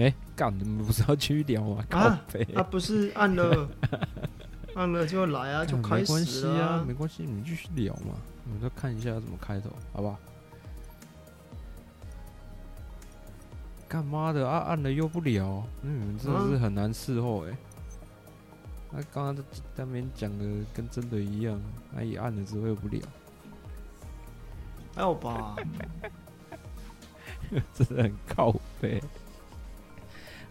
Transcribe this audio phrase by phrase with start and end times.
[0.00, 1.84] 哎，干，你们不是要去聊吗？
[1.90, 2.20] 啊，
[2.54, 3.68] 他不是按了，
[4.74, 8.14] 按了就来啊，就开始了啊，没关系，你们继续聊嘛，
[8.46, 10.18] 我们再看一下怎么开头，好不好？
[13.88, 14.58] 干妈的啊？
[14.68, 17.56] 按了又不聊，嗯，真的是很难伺候哎。
[18.92, 19.42] 那刚刚在
[19.76, 21.60] 那边讲的跟真的一样，
[21.92, 23.00] 那一按了之后又不聊，
[24.94, 25.56] 还有吧？
[27.74, 29.02] 真的很靠北。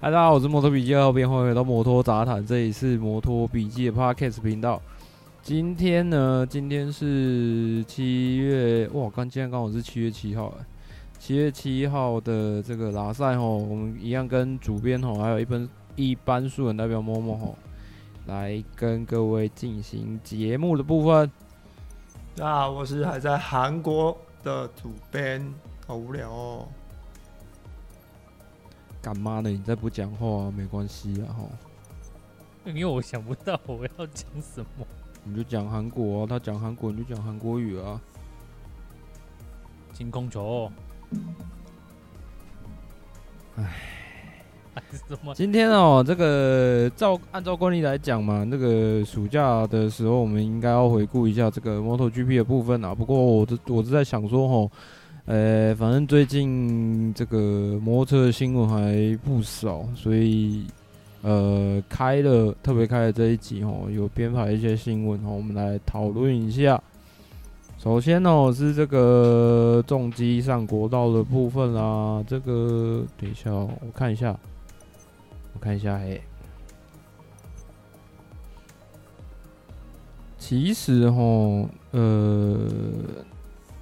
[0.02, 4.82] 嗨，大家好，我是摩托笔记的后编，欢迎来到摩托杂谈，这里是摩托笔记的 Podcast 频道。
[5.44, 10.54] 今天呢，今天是七月，哇，刚今天刚好是七月七号，
[11.18, 15.68] 七月七号的这个拉赛吼，我们一样跟主编吼，还有一般
[15.98, 17.58] 一般素人代表默默吼。
[18.26, 21.30] 来跟各位进行节目的部分。
[22.38, 25.46] 大家好，我是还在韩国的主编，
[25.86, 26.68] 好无聊哦。
[29.02, 29.50] 干嘛呢？
[29.50, 31.50] 你再不讲话啊，没关系啊，吼。
[32.66, 34.86] 因为我想不到我要讲什么。
[35.24, 38.00] 你就讲韩国啊，他讲韩国，你就讲韩国语啊。
[39.94, 40.72] 金空球。
[43.56, 43.74] 唉。
[45.36, 52.96] 今天哦，这个照按照惯例来讲嘛，那个暑假的时候，我们应该要回顾一下这个 MotoGP 的部分啊。
[52.96, 54.72] 不过我这我是在想说吼，
[55.30, 60.66] 呃，反正最近这个摩托车的新闻还不少，所以
[61.22, 66.82] 呃开了特别开了这一集哦，有编排一些新闻哦，我们来讨论一下。
[67.78, 72.24] 首先呢，是这个重机上国道的部分啦。
[72.28, 74.36] 这个等一下，我看一下。
[75.54, 76.20] 我看一下，哎，
[80.40, 81.22] 其实哈，
[81.92, 82.58] 呃，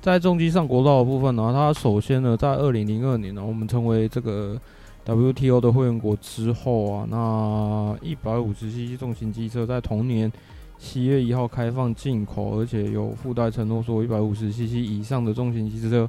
[0.08, 4.58] 在重机上国道的部分呢，它首先呢，在二零零二年呢，我们成为这个
[5.04, 10.32] WTO 的会员国之后啊，那一百五十 cc 重型机车在同年
[10.80, 16.08] 七月一号开放进口，而且有附带承诺说，一百五十 cc 以上的重型机车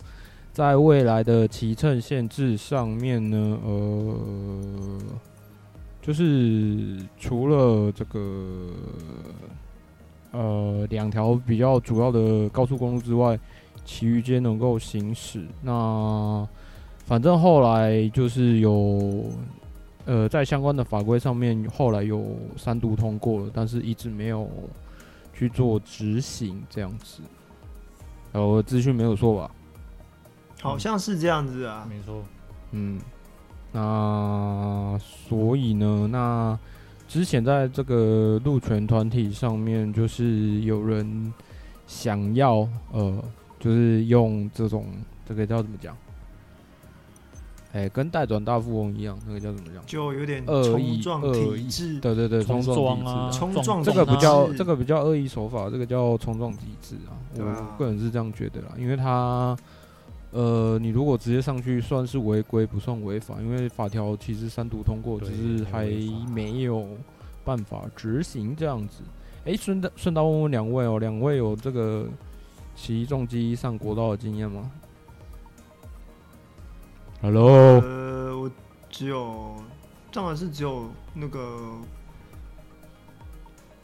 [0.52, 4.14] 在未来的骑乘限制上面呢，呃。
[6.00, 8.68] 就是除了这个
[10.30, 13.38] 呃两条比较主要的高速公路之外，
[13.88, 15.46] 其余间能够行驶。
[15.62, 16.46] 那
[17.06, 19.24] 反正后来就是有
[20.04, 24.46] 呃在相关的法规上面，后来有三度通过了，但是一直没有
[25.32, 27.22] 去做执行这样子。
[28.32, 29.50] 呃，我资讯没有错吧？
[30.60, 32.22] 好像是这样子啊，没错，
[32.72, 33.00] 嗯。
[33.72, 36.58] 那所以呢，那
[37.06, 41.32] 之前在这个路权团体上面，就是有人
[41.86, 43.24] 想要呃，
[43.58, 44.86] 就是用这种
[45.26, 45.96] 这个叫怎么讲？
[47.72, 49.84] 哎、欸，跟代转大富翁一样，那个叫怎么讲？
[49.86, 57.12] 就有点恶意恶意，对对对，冲撞啊，冲撞这个不叫这个不叫恶意手法，这个叫冲撞机制啊。
[57.36, 59.56] 我个人是这样觉得啦，因为他。
[60.30, 65.86] 呃，你如果直接上去算是违规，不算违法，因为法条其实三读通过，只是还
[66.30, 66.86] 没有
[67.46, 69.02] 办法执行这样子。
[69.46, 72.06] 哎、欸，顺道顺道问问两位哦，两位有这个
[72.78, 74.70] 骑重机上国道的经验吗
[77.20, 78.48] ？Hello，呃，我
[78.88, 79.56] 只有，
[80.12, 81.76] 当然是只有那个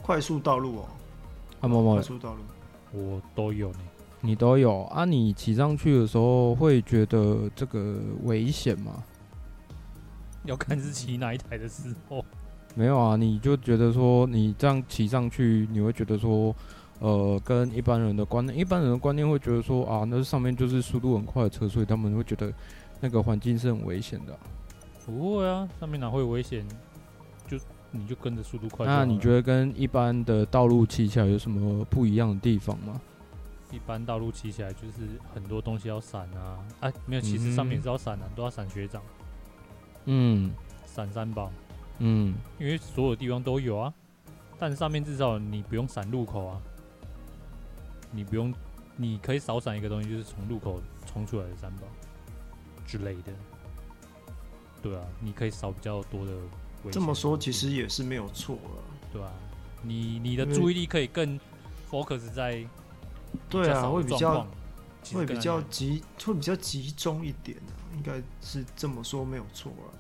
[0.00, 0.88] 快速道路哦，
[1.60, 2.40] 啊，某某快速道路，
[2.92, 3.78] 我都有呢。
[4.20, 5.04] 你都有啊？
[5.04, 9.02] 你骑上去的时候会觉得这个危险吗？
[10.44, 12.24] 要看是骑哪一台的时候。
[12.76, 16.54] 没有啊，你就觉得说你这样骑上去，你会觉得说，
[17.04, 22.50] 呃，跟一般人的观念，一般人的观念会觉得说啊，那上面就是速度很快的车，所以他们会觉得
[22.98, 24.40] 那个环境是很危险的啊。
[25.04, 26.66] 不会啊，上面哪会危险？
[27.46, 27.58] 就
[27.90, 28.86] 你就跟着速度快。
[28.86, 32.98] 那你觉得跟一般的道路骑起来有什么不一样的地方吗？
[33.70, 39.02] 一般道路骑起来就是很多东西要闪啊，哎、啊，没有，其实上面也是要闪啊，都要闪学长，
[40.06, 40.50] 嗯，
[40.86, 41.50] 闪三宝，
[41.98, 43.92] 嗯，因为所有地方都有啊，
[44.58, 46.62] 但上面至少你不用闪路口啊，
[48.14, 48.54] 你不用，
[48.96, 51.86] 你可以少闪一个东西，就是从路口冲出来的三宝
[52.86, 53.32] 之类的，
[54.82, 56.32] 对啊，你可以少比较多的。
[56.90, 58.82] 这么说其实也是没有错了，
[59.12, 59.32] 对啊，
[59.82, 61.38] 你你的注意力可以更
[61.90, 62.64] focus 在。
[63.50, 64.46] 对啊，会比较
[65.12, 69.90] 会比较集会比较集中一点啊，应该是这么说没有错啊。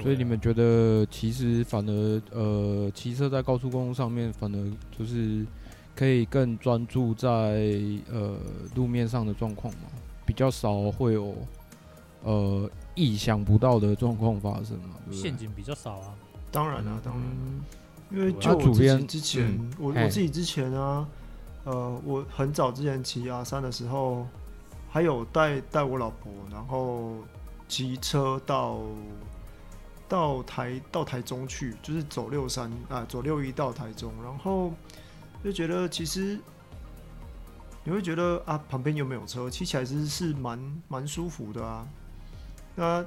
[0.00, 5.44] 所以你们觉得，其实反而呃，骑车在高速公路上面，反而就是
[5.98, 7.28] 可以更专注在
[8.08, 8.36] 呃
[8.76, 9.88] 路面上的状况嘛？
[10.24, 11.34] 比较少会有
[12.22, 15.20] 呃意想不到的状况发生嘛，对不对？
[15.20, 16.14] 陷阱比较少啊。
[16.52, 17.22] 当然啊，当然，
[18.12, 21.04] 因为就我自己之前，我我自己之前啊，
[21.64, 24.24] 呃，我很早之前骑 R 三的时候，
[24.88, 27.16] 还有带带我老婆，然后
[27.66, 28.78] 骑车到
[30.08, 34.72] 到台到台中去，就是走六三啊，走六一到台中，然后
[35.44, 36.38] 就觉得其实
[37.84, 40.58] 你会觉得啊，旁边又没有车，骑起来其实是蛮
[40.88, 41.86] 蛮舒服的啊，
[42.74, 43.04] 那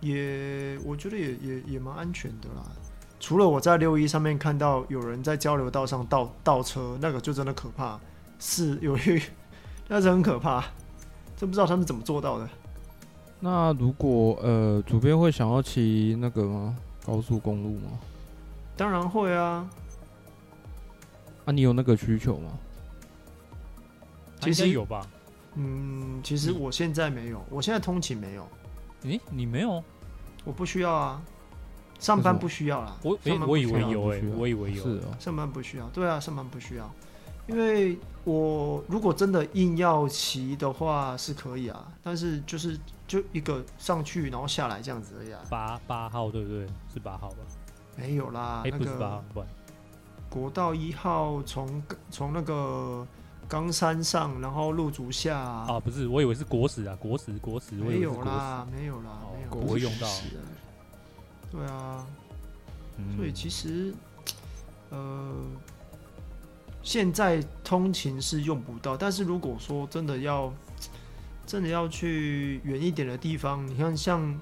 [0.00, 2.62] 也我觉得也也也蛮安全的啦。
[3.20, 7.98] 除了我在六一上面看到有人在交流道上倒倒车，那个就真的可怕，
[8.38, 9.22] 是有一，
[9.86, 10.64] 那是很可怕，
[11.36, 12.48] 真不知道他们怎么做到的。
[13.38, 16.76] 那如果呃，主编会想要骑那个吗？
[17.04, 17.90] 高速公路吗？
[18.76, 19.68] 当然会啊。
[21.44, 22.50] 啊，你有那个需求吗？
[24.40, 25.06] 其实有吧。
[25.54, 28.48] 嗯，其实我现在没有，我现在通勤没有。
[29.02, 29.82] 诶，你没有？
[30.44, 31.22] 我不需要啊。
[32.00, 33.16] 上班不需要啦，我
[33.46, 36.92] 我以为有诶，我以为有，是哦，上班不需要，对啊，上班不需要，
[37.46, 45.40] 因为我如果真的硬要骑的话是可以啊，但是就是就一个上去然后下来这样子而已啊。
[45.48, 46.66] 八八号对不对？
[46.92, 47.36] 是八号吧？
[47.94, 49.22] 没有啦，那个
[50.32, 53.06] 国道一号从从那个
[53.46, 60.08] 冈山上，然后路竹下啊，不是，我以为是国史啊，国史国史，没有啦，没有啦，没有，不会用到。
[61.50, 62.06] 对啊，
[63.14, 63.92] 所以其实，
[64.88, 65.34] 呃，
[66.82, 70.50] 现在通勤是用不到，但是如果说真的要，
[71.44, 74.34] 真的要去远一点的地方，你看像，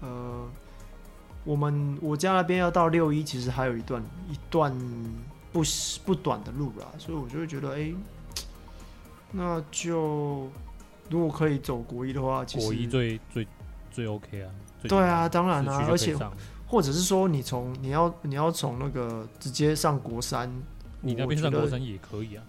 [0.00, 0.48] 呃，
[1.44, 4.74] 我们我家那边要到六一，其实还有一段一段
[5.54, 5.62] 不
[6.04, 7.94] 不短的路啦，所以我就会觉得，哎、欸，
[9.30, 10.50] 那就
[11.08, 13.48] 如果可以走国一的话，其实国一最最
[13.90, 14.50] 最 OK 啊，
[14.82, 16.14] 对啊，当然啊，而且。
[16.66, 20.50] 或者是说你从你要你要从那个直接上国三，
[21.02, 22.42] 你那边上国三也可以啊。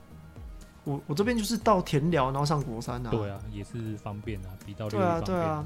[0.83, 3.11] 我我这边就是到田寮，然后上国三啊。
[3.11, 5.65] 对啊，也是方便啊，比到六对啊对啊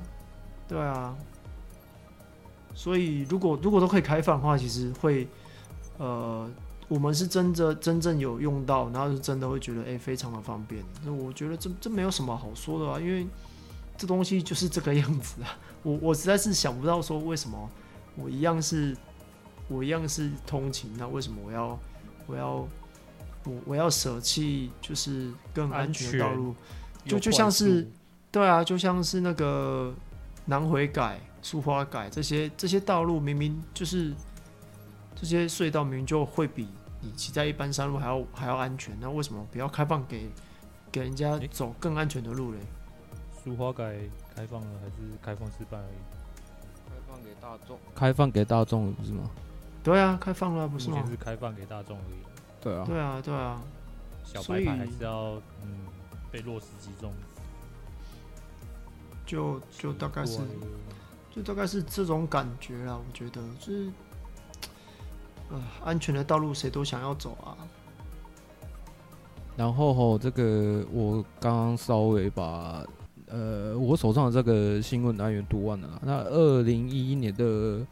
[0.68, 1.16] 对啊。
[2.74, 5.26] 所以如果如果都可以开放的话，其实会
[5.98, 6.50] 呃，
[6.90, 10.84] 我们是真的真正有用到，然后是真的会觉得哎、欸，非常的方便。
[11.06, 13.26] 那我觉得这这没有什么好说的啊，因为
[13.96, 15.58] 这东西就是这个样子啊。
[15.84, 17.70] 我我实在是想不到说为什么。
[18.16, 18.98] 我一样是，
[19.70, 21.80] 我一样是通勤，那为什么我要，
[22.28, 22.50] 我要，
[23.46, 26.54] 我我要舍弃就是更安全的道路？
[27.06, 27.88] 就就像是，
[28.30, 29.94] 对啊，就像是那个
[30.46, 34.14] 南回改、苏花改这些这些道路，明明就是
[35.16, 36.68] 这些隧道，明明就会比
[37.02, 40.30] 你骑在一般山路还要还要安全，那为什么不要开放给
[40.92, 42.60] 给人家走更安全的路嘞？
[43.44, 43.98] 苏花改
[44.36, 46.90] 开放了还是开放失败而已？
[46.90, 49.30] 开放给大众开放给大众不是吗？
[49.82, 50.98] 对啊，开放了不是吗？
[50.98, 52.20] 目前是开放给大众而已。
[52.62, 53.62] 对啊，对啊，对啊。
[54.26, 55.88] 小白牌还是要嗯
[56.30, 57.12] 被落实集中。
[59.26, 60.40] 就就大概是，
[61.32, 62.98] 就大概是这种感觉啦。
[62.98, 63.92] 我觉得就是，
[65.52, 67.58] 呃，安全的道路谁都想要走啊。
[69.58, 72.86] 然后吼，这个我刚刚稍微把。
[73.32, 76.02] 呃，我手上的这个新闻单元读完了。
[76.04, 77.86] 那二零一一年的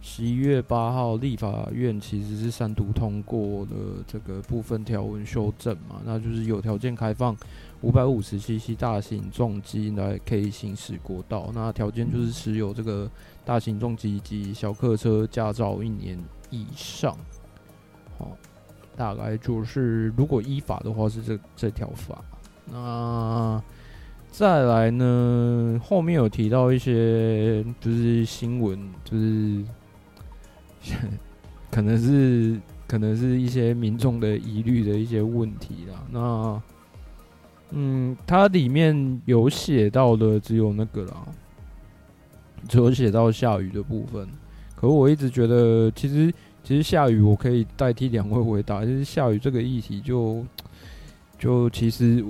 [0.00, 7.36] 十一月八号，立法院其实是三读通过了这个部分条文修正嘛，那就是有条件开放
[7.82, 11.52] 五百五十 CC 大型重机来可以行驶国道。
[11.54, 13.08] 那条件就是持有这个
[13.44, 16.18] 大型重机及小客车驾照一年
[16.52, 17.16] 以上。
[18.16, 18.36] 好，
[18.94, 22.22] 大概就是如果依法的话是这这条法。
[22.70, 23.60] 那
[24.30, 29.64] 再来呢，后面有提到一些就是新闻，就是
[31.70, 36.04] 可能是可能是一些民众的疑虑的一些问题啦。
[36.10, 36.62] 那
[37.70, 41.26] 嗯，它里面有写到的只有那个啦，
[42.68, 44.28] 只有写到下雨的部分。
[44.82, 46.30] 可我一直觉得，其实
[46.62, 50.44] 其实下雨我可以代替两位回答，就是下雨这个议题就
[51.38, 52.22] 就其实。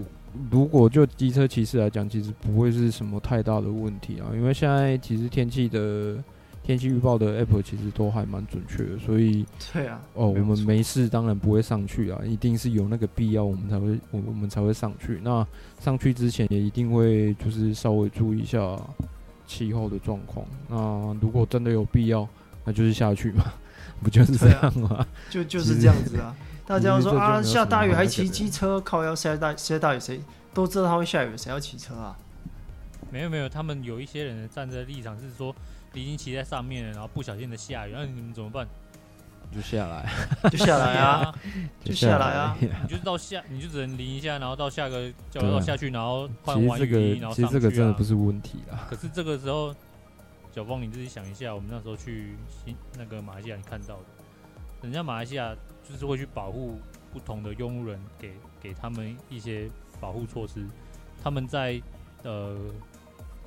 [0.50, 6.16] 如果就机车骑士来讲，其实不会是什么太大的问题啊，因为现在其实天气的
[6.62, 15.20] 天气预报的 app 其实都还蛮准确的，所以对啊，哦，我们没事当然不会上去啊，一定是有那个必要，我们才会我我们才会上去。
[15.22, 15.46] 那
[15.78, 18.80] 上去之前也一定会就是稍微注意一下
[19.46, 20.46] 气候的状况。
[20.66, 22.26] 那如果真的有必要，
[22.64, 23.44] 那就是下去嘛，
[24.02, 24.96] 不就是这样吗？
[25.00, 26.34] 啊、就就是这样子啊。
[26.66, 30.20] 大家说啊，下大雨还骑机车，靠要下大下大雨，谁
[30.54, 32.16] 都知道他会下雨，谁要骑车啊？
[33.10, 35.54] 没有没有，他们有一些人站在立场是说，
[35.92, 38.66] 已经骑在上面了，然后不小心的下雨，那你们怎么办？
[39.54, 40.08] 就下来，
[40.50, 41.34] 就下来啊，
[41.84, 47.48] 就下来啊，你就到下，你就只能淋一下，然后到下个叫到下去，然后换完雨衣，然后上去啊。
[47.48, 48.86] 其实这个真的不是问题啦。
[48.88, 49.74] 可是这个时候，
[50.52, 54.04] 小峰你自己想一下，我们那时候去新那个马来西亚，你看到的，
[54.82, 56.78] 人家马来西亚就是会去保护
[57.12, 59.68] 不同的佣人，给给他们一些
[60.00, 60.64] 保护措施。
[61.22, 61.80] 他们在
[62.22, 62.56] 呃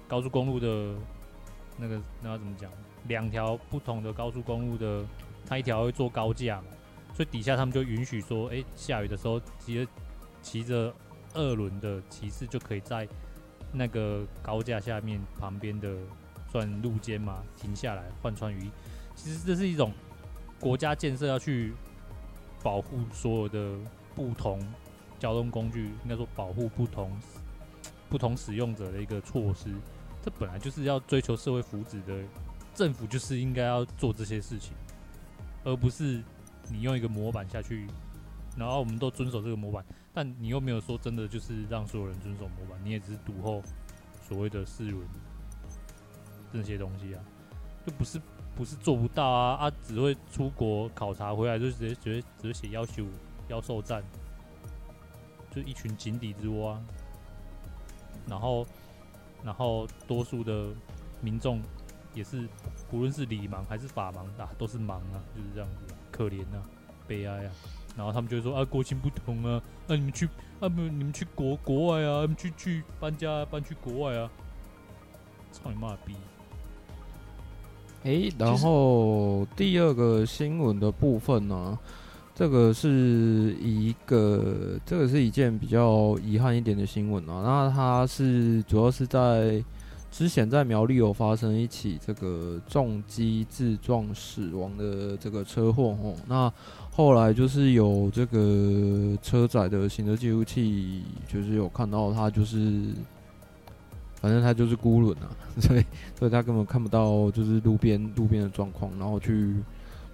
[0.08, 0.96] 高速公路的
[1.78, 2.70] 那个那要怎么讲？
[3.08, 5.06] 两条不同的高速公路的。
[5.48, 6.60] 他一条会做高架，
[7.14, 9.92] 所以底下他们就允许说，哎、下雨的时候，骑着
[10.42, 10.92] 骑着
[11.36, 13.08] 二轮的骑士就可以在
[13.72, 15.96] 那个高架下面旁边的
[16.56, 18.72] 算路肩嘛，停下来换穿雨衣。
[19.14, 19.92] 其实这是一种
[20.58, 21.74] 国家建设要去
[22.64, 23.78] 保护所有的
[24.16, 24.66] 不同
[25.20, 27.12] 交通工具，应该说保护不同
[28.10, 29.70] 不同使用者的一个措施。
[30.24, 32.24] 这本来就是要追求社会福祉的，
[32.74, 34.72] 政府就是应该要做这些事情。
[35.66, 36.24] 而不是
[36.70, 37.86] 你用一个模板下去，
[38.56, 39.84] 然后我们都遵守这个模板，
[40.14, 43.62] 但你又没有说真的就是让所有人遵守模板，你也只是赌后
[44.26, 45.06] 所谓的四轮
[46.64, 47.22] 这些东西啊，
[47.86, 48.22] 就不是
[48.56, 53.06] 不是做不到啊啊，只会出国考察回来就直接直接直接写要求
[53.48, 54.04] 要受战，
[55.52, 56.82] 就一群井底之蛙，
[58.28, 58.66] 然后
[59.44, 60.70] 然后多数的
[61.22, 61.62] 民众。
[62.14, 62.48] 也是，
[62.94, 66.64] 无论是理盲还是法盲啊，都是盲啊，就是这样子，可怜啊，
[67.06, 67.52] 悲哀啊。
[67.98, 70.26] 然后他们就会说啊，国情不同啊，那、啊、你们去
[70.62, 74.32] 啊，不，你们去国国外啊，你们去去搬家搬去国外啊，
[75.52, 76.16] 操你妈逼！
[78.06, 81.80] 哎、欸，然后第二个新闻的部分呢、啊，
[82.34, 87.42] 这个是一个，这个是一件比较遗憾一点的新闻啊。
[87.44, 89.64] 那它是主要是在。
[90.12, 96.50] 之前在苗栗有发生一起这个重机自撞死亡的这个车祸哦，那
[96.90, 102.82] 后来就是有这个车载的行车记录器，就是有看到它就是，
[104.26, 105.30] 反正他就是孤轮啊，
[105.62, 105.86] 所以
[106.18, 109.54] 所以他根本看不到就是路边路边的状况，然后去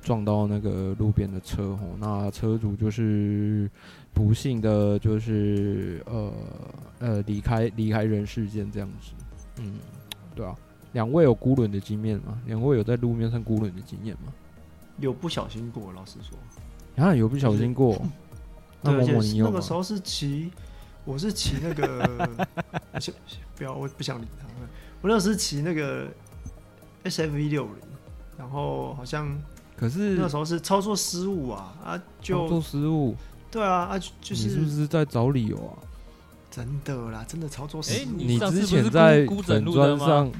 [0.02, 3.72] 撞到那个路边的车哦，那车主就是
[4.14, 6.34] 不幸的就是呃
[7.00, 9.14] 呃离开离开人世间这样子。
[9.62, 9.76] 嗯，
[10.36, 10.54] 对啊，
[10.92, 12.38] 两位有孤轮的经验吗？
[12.48, 14.34] 两位有在路面上孤轮的经验吗？
[15.00, 16.38] 有不小心过，老实说，
[17.02, 17.94] 啊，有不小心过。
[17.94, 18.10] 就是、
[18.84, 20.52] 那某某你有那个时候是骑，
[21.04, 22.40] 我是骑那个，
[23.56, 24.48] 不要，我不想理他。
[25.02, 26.08] 我那时是骑那个
[27.04, 27.76] S F V 六零，
[28.38, 29.36] 然后好像，
[29.76, 33.16] 可是那时候是操作失误啊啊，就操作失误，
[33.50, 35.74] 对啊啊，就是你是不是在找理由啊？
[36.52, 38.12] 真的啦，真的操作失误。
[38.16, 40.32] 你之前在粉砖上，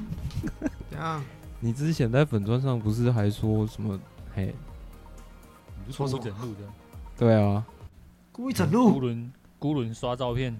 [0.88, 1.24] 怎样？
[1.58, 3.98] 你之前在粉砖上不是还说什么？
[4.34, 4.54] 嘿，
[5.84, 6.22] 你是说什么？
[6.22, 6.60] 整路的？
[7.18, 7.64] 对啊，
[8.30, 9.00] 故意整路。
[9.62, 10.52] 孤轮刷照片，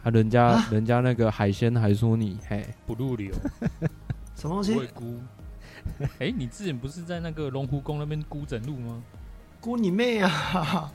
[0.00, 3.34] 还人家人家那个海鲜还说你嘿不入流，
[4.36, 4.74] 什么东西？
[4.74, 5.18] 不会孤。
[6.20, 9.02] 哎，你之前不是在那个龙湖宫那边孤整路吗？
[9.60, 10.92] 孤你妹啊！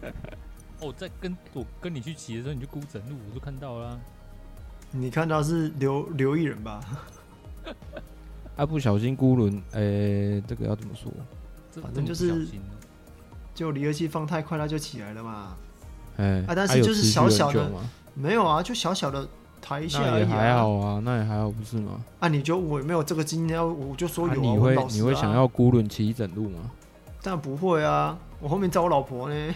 [0.80, 4.00] 哦、在跟我跟你去骑的时候，你就孤整路，我都看到了。
[4.92, 6.80] 你看到是刘刘一人吧？
[8.56, 11.12] 啊，不小心孤轮，哎、欸，这个要怎么说？
[11.82, 12.46] 反正就是，
[13.54, 15.54] 就离合器放太快，它就起来了嘛。
[16.16, 17.70] 哎、但是就是小小的，
[18.14, 19.26] 没有啊，就小小的
[19.60, 20.26] 抬一下而已、啊。
[20.26, 22.04] 也还好啊，那也还好，不是吗？
[22.20, 24.40] 啊，你就我没有这个经验，我就说有、啊啊。
[24.40, 26.70] 你会你会想要孤轮骑一整路吗？
[27.22, 29.54] 但不会啊，我后面找我老婆呢。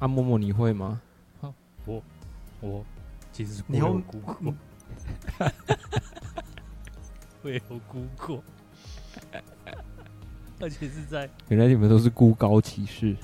[0.00, 1.00] 阿默默，你会吗？
[1.86, 2.02] 我
[2.60, 2.84] 我
[3.32, 4.36] 其实你有估过，
[7.42, 8.42] 我有估过，
[10.60, 13.16] 而且是在原来你们都是孤高骑士。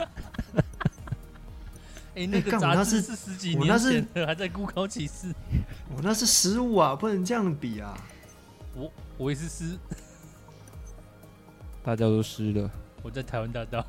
[2.15, 5.35] 哎、欸，那个杂志是十几年前的，还在孤高骑士。
[5.95, 7.97] 我那是失误啊，不能这样比啊。
[8.77, 9.77] 我我也是失，
[11.83, 12.71] 大家都失了。
[13.03, 13.85] 我在台湾大道。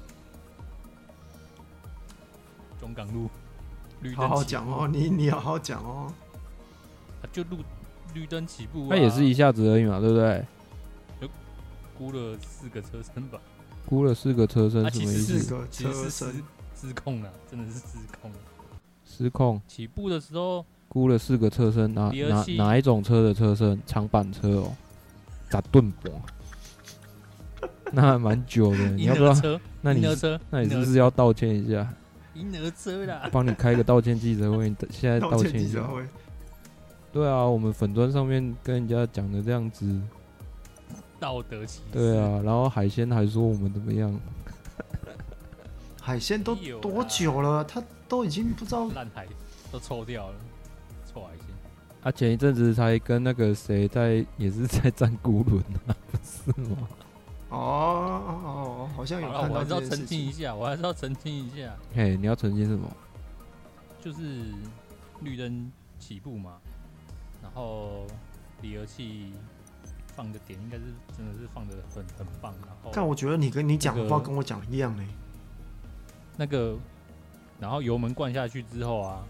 [2.80, 3.30] 中港路，
[4.16, 6.12] 好好讲哦，你你好好讲哦。
[7.32, 7.58] 就路
[8.14, 10.46] 绿灯起步，那也是一下子而已嘛，对不对？
[11.20, 11.28] 就
[11.98, 13.40] 估了四个车身吧，
[13.86, 15.40] 估了四个车身，什么意思？
[15.40, 16.44] 四个车身
[16.76, 18.32] 失控了，真的是失控。
[19.06, 19.62] 失控。
[19.68, 23.80] 起步的时候估了四个车身，哪哪哪一种车的车身？
[23.86, 24.74] 长板车哦，
[25.50, 26.12] 咋顿波？
[27.92, 29.34] 那还蛮久的， 你要不要？
[29.82, 30.06] 那你
[30.50, 31.88] 那你是不是要道歉一下？
[32.34, 35.88] 婴儿车啦，帮你开个道歉记者会，现在道歉一下。
[37.14, 40.02] 对啊，我们粉砖上面跟人家讲的这样子，
[41.18, 41.94] 道德歧视。
[41.94, 44.20] 对啊，然后海鲜还说我们怎么样？
[46.06, 47.64] 海鲜都多久了？
[47.64, 49.26] 他都已经不知道烂海
[49.72, 50.36] 都抽掉了，
[51.12, 51.48] 臭海鲜。
[52.00, 56.88] 他、啊、前一阵子才跟那个谁在，也是在战孤轮啊， 不是吗？
[57.50, 59.56] 哦哦，好像有看到。
[59.56, 61.76] 我还是要澄清一下，我还是要澄清一下。
[61.96, 62.88] 嘿，你要澄清什么？
[64.00, 64.20] 就是
[65.22, 66.60] 绿灯起步嘛，
[67.42, 68.06] 然后
[68.62, 69.34] 离合器
[70.16, 70.84] 放的点应该是
[71.18, 72.92] 真的是放的很很棒，然后。
[72.94, 75.04] 但我觉得你跟你讲的话跟我讲一样呢。
[76.38, 76.76] 那个，
[77.60, 79.24] 然后油门灌下去之后啊，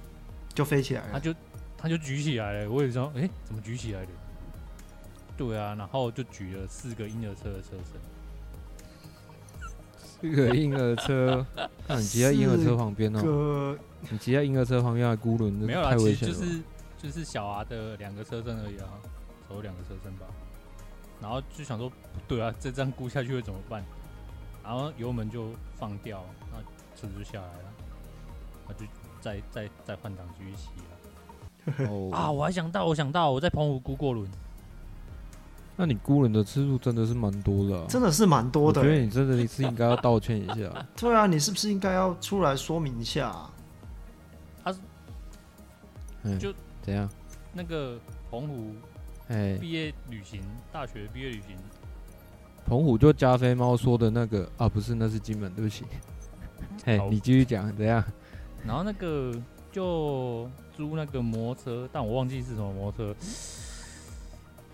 [0.53, 1.09] 就飞起来了。
[1.13, 1.35] 他就
[1.77, 4.11] 他就举起来了，我也说，哎、欸，怎么举起来的？
[5.37, 7.99] 对啊，然后就举了四个婴儿车的车身。
[10.01, 11.45] 四个婴儿车，
[11.87, 13.77] 那你骑在婴儿车旁边哦。
[14.09, 16.61] 你骑在婴儿车旁边还孤轮，没有啦，其实就是
[16.97, 18.87] 就是小 R 的两个车身而已啊，
[19.49, 20.25] 走两个车身吧。
[21.21, 21.91] 然后就想说，
[22.27, 23.83] 对啊，这这样估下去会怎么办？
[24.63, 26.25] 然后油门就放掉。
[26.95, 27.73] 车子就下来了，
[28.67, 28.85] 那就
[29.21, 31.87] 再再再换档继续骑了。
[31.91, 34.29] 哦啊，我还想到，我想到我在澎湖估过轮。
[35.77, 38.87] 那你估轮的次数真的是蛮多的，啊，真的是蛮多的，欸。
[38.87, 40.85] 我觉得你真的是应该要道歉一下。
[40.95, 43.51] 对啊，你是不是应该要出来说明一下，啊？
[44.63, 44.71] 他
[46.23, 47.09] 是，就怎样？
[47.51, 47.99] 那个
[48.31, 48.73] 澎湖，
[49.27, 51.57] 哎，毕业旅行，大学毕业旅行。
[52.65, 55.83] 澎湖就加菲猫说的那个啊，不是，那是金门，对不起。
[56.85, 58.03] 嘿，你继续讲怎样？
[58.65, 59.33] 然后那个
[59.71, 63.19] 就租那个摩托车，但我忘记是什么摩托车。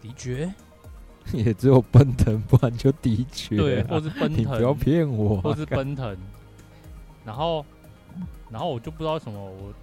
[0.02, 0.54] 的确，
[1.34, 3.58] 也只有奔腾，不然就的确。
[3.58, 5.42] 对，或是奔腾，你不要骗我。
[5.42, 6.18] 或是奔腾。
[7.26, 7.66] 然后，
[8.50, 9.74] 然后我就不知道什么，我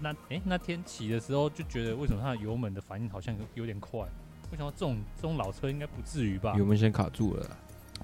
[0.00, 4.00] 那哎、欸、那天骑的时候就觉得，为什么它的油门的反应好像有有点快？
[4.50, 6.54] 为什么这种这种老车应该不至于吧？
[6.56, 7.46] 油门先卡住了。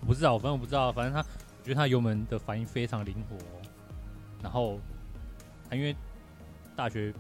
[0.01, 1.27] 我不知道，反正我不知道，反正它。
[1.65, 3.39] 我觉得它油门的反应非常灵活，
[4.43, 4.79] 然后，
[5.73, 5.97] 因为
[6.77, 7.11] 大学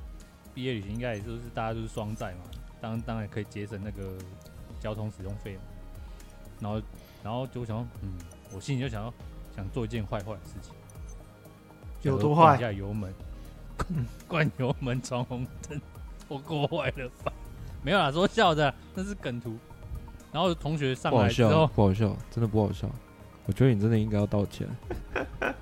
[0.52, 2.40] 毕业旅行应该也就是大家都是双载嘛，
[2.78, 4.18] 当当然可以节省那个
[4.78, 5.62] 交通使用费嘛。
[6.61, 6.83] 然后，
[7.22, 8.12] 然后就想说，嗯，
[8.52, 9.11] 我心里就想要
[9.57, 10.74] 想做一件坏坏的事情，
[12.02, 12.54] 有多坏？
[12.54, 13.14] 一下油门，
[14.28, 15.80] 灌油门闯红灯，
[16.28, 17.33] 我过坏了吧？
[17.83, 19.57] 没有啦，说笑的，那是梗图。
[20.30, 22.87] 然后同学上来之后，不好笑，真的不好笑。
[23.46, 24.66] 我觉得你真的应该要道歉，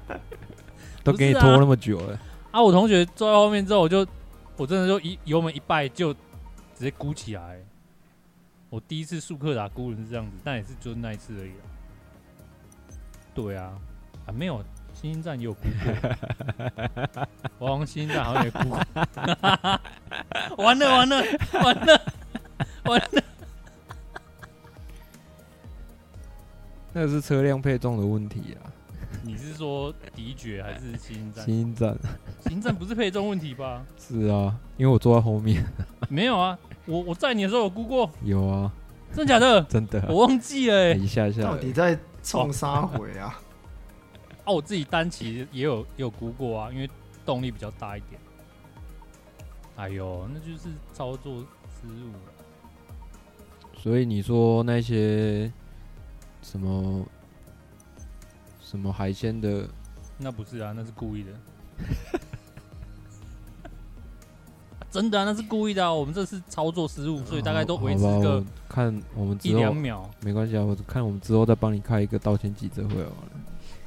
[1.03, 2.19] 都给你拖那么久了。
[2.53, 2.63] 啊！
[2.63, 4.07] 我同学坐在后面之后，我就
[4.57, 6.19] 我真的就一油门一拜就直
[6.79, 7.59] 接鼓起来。
[8.69, 11.53] 我第一次速克达估轮是这样子，但也是就那一次而已。
[13.35, 13.73] 对啊，
[14.27, 15.93] 啊没有，星星站也有估过。
[17.59, 18.79] 我好像新兴站好像也估过。
[20.63, 22.01] 完了完了完了
[22.85, 23.23] 完了！
[26.93, 28.69] 那是车辆配重的问题啊！
[29.25, 31.45] 你是说迪爵还是新站？
[31.45, 31.97] 新站，
[32.47, 33.85] 新站不是配重问题吧？
[33.99, 35.65] 是啊，因为我坐在后面。
[36.09, 38.11] 没有啊，我我载你的时候有估过。
[38.23, 38.73] 有啊，
[39.15, 39.63] 真假的？
[39.65, 40.95] 真的，我忘记了、欸。
[40.95, 43.41] 一下一下，到底在冲啥回啊？
[44.45, 46.91] 哦，我自己单骑也有也有估过啊，因为
[47.25, 48.21] 动力比较大一点。
[49.77, 51.37] 哎呦，那就是操作
[51.69, 52.19] 失误了。
[53.77, 55.51] 所以你说那些。
[56.53, 57.03] 什么
[58.61, 59.67] 什么海鲜的？
[60.19, 61.31] 那不是啊，那是故意的。
[64.91, 65.91] 真的啊，那是故意的啊。
[65.91, 70.63] 我们这是操作失误，所以大概都维持个看我们一两秒，没关系啊。
[70.63, 73.31] 我看我们之后再帮你开一个道歉记者会好了。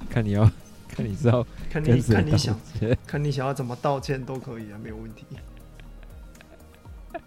[0.09, 0.49] 看你要
[0.89, 2.59] 看你知道，看你看你想
[3.05, 5.23] 看你想要怎么道歉都可以啊，没有问题。
[7.13, 7.21] 哎，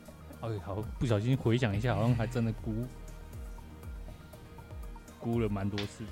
[0.64, 2.74] 好，不小心回想一下，好像还真的估。
[5.20, 6.04] 估了蛮多次。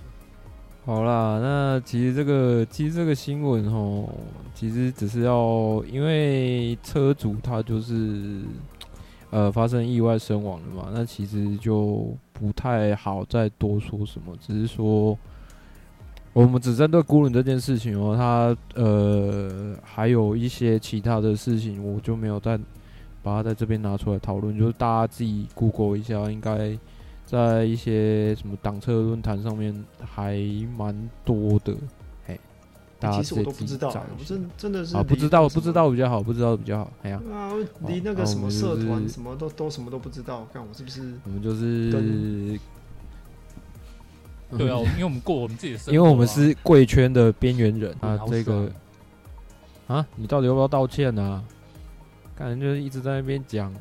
[0.84, 4.08] 好啦，那其实这个其实这个新闻哦，
[4.54, 8.42] 其实只是要因为车主他就是
[9.30, 15.18] 呃发生意外身亡了嘛，那其实就不太好再多说什么，只是说
[16.32, 22.56] 我们只针对孤轮这件事情哦，他呃还有一些其他的事情，我就没有再
[23.24, 26.78] 把它在这边拿出来讨论，就是大家自己 Google 一下，应该。
[27.26, 30.38] 在一些什么党车论坛上面还
[30.78, 31.74] 蛮多的，
[32.24, 32.38] 嘿，
[33.00, 35.90] 大家其实我都不知道，我真真的是啊，不知道不知道。
[35.90, 37.50] 比较好，不知道比较好，哎呀，啊，
[37.88, 41.14] 离那个什么社团什么都都什么都不知道，看我是不是？
[41.24, 41.90] 我们就是，
[44.56, 47.92] 对啊，因为我们过我们自己的生活，因为我们是贵圈的边缘人。
[48.00, 48.70] 啊，这个
[49.88, 51.44] 啊，你到底要不要道歉呢？
[52.36, 53.74] 感觉就是一直在那边讲。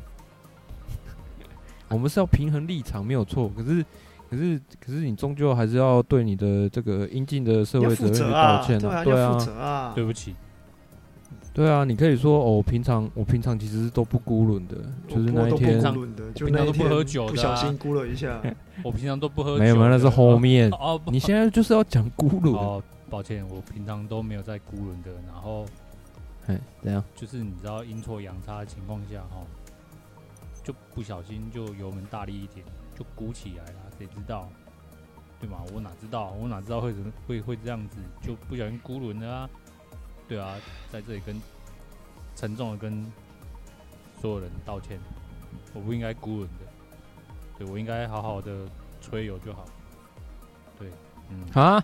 [1.89, 3.49] 我们是要平衡立场，没有错。
[3.55, 3.85] 可是，
[4.29, 9.03] 可是，可是，你终究还是要对你的这个应尽的社会责任去道歉的。
[9.03, 10.35] 对啊，啊，对不起。
[11.53, 14.75] 对啊，你可以说哦，平常我平常其实都不孤轮的，
[15.07, 18.41] 就是那一天平常都不喝酒的，不小心孤了一下。
[18.83, 20.69] 我平常都不喝酒，没有没有，那是后面。
[20.75, 22.53] 哦，你现在就是要讲孤轮。
[22.53, 25.11] 哦，抱歉，我平常都没有在孤轮的。
[25.31, 25.65] 然后，
[26.47, 27.01] 哎，怎样？
[27.15, 29.37] 就是你知道阴错阳差的情况下，哈，
[30.65, 32.65] 就不小心就油门大力一点，
[32.97, 33.79] 就鼓起来了。
[33.97, 34.49] 谁知道？
[35.39, 35.59] 对吗？
[35.73, 36.31] 我哪知道？
[36.31, 37.97] 我哪知道会怎会会这样子？
[38.21, 39.49] 就不小心孤轮了啊！
[40.27, 40.55] 对啊，
[40.91, 41.39] 在这里跟
[42.35, 43.05] 沉重的跟
[44.19, 44.99] 所有人道歉，
[45.73, 46.65] 我不应该孤轮的，
[47.59, 48.67] 对，我应该好好的
[49.01, 49.65] 吹油就好。
[50.79, 50.89] 对，
[51.29, 51.83] 嗯啊，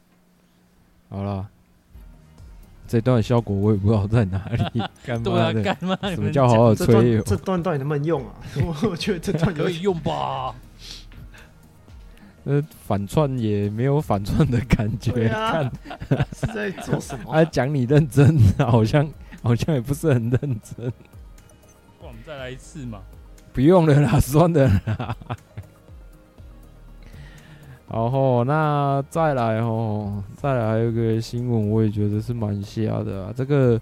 [1.10, 1.50] 好了，
[2.92, 4.36] 这段效果我也不知道在哪
[4.74, 5.62] 里， 干嘛的？
[5.62, 5.96] 干嘛？
[6.10, 7.22] 什么叫好好吹油？
[7.22, 8.34] 这段到底能不能用啊？
[8.86, 10.54] 我觉得这段可以用吧。
[12.44, 15.72] 呃，反串也没有反串的感觉，啊、看
[16.38, 17.42] 是在做什么、啊？
[17.42, 19.08] 他讲你认真，好像
[19.42, 20.92] 好像也不是很认真。
[21.98, 23.00] 我们再来一次嘛？
[23.54, 25.16] 不用了啦，算了啦。
[27.92, 33.32] 然后那再来哦，再来还有一个新闻，我也觉得是蛮瞎的啊。
[33.36, 33.80] 这个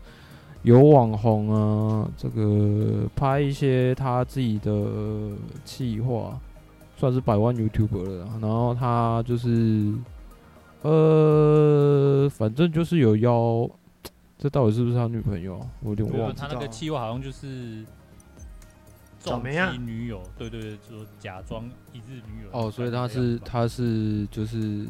[0.63, 4.85] 有网红啊，这个拍一些他自己的
[5.65, 6.39] 企划。
[6.97, 9.95] 算是百万 YouTuber 了，然后他就是，
[10.83, 13.67] 呃，反正就是有邀，
[14.37, 15.59] 这到底是不是他女朋友？
[15.83, 16.35] 我有点忘了。
[16.37, 17.83] 他那个计划好像就是，
[19.21, 22.49] 重击女友，对对对，说假装一日女友。
[22.53, 24.87] 哦，所以他是他是就是，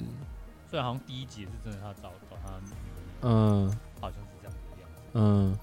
[0.71, 3.69] 虽然好像第一集是真的他找找他女友，嗯，
[4.01, 5.57] 好像是这样子样子，嗯。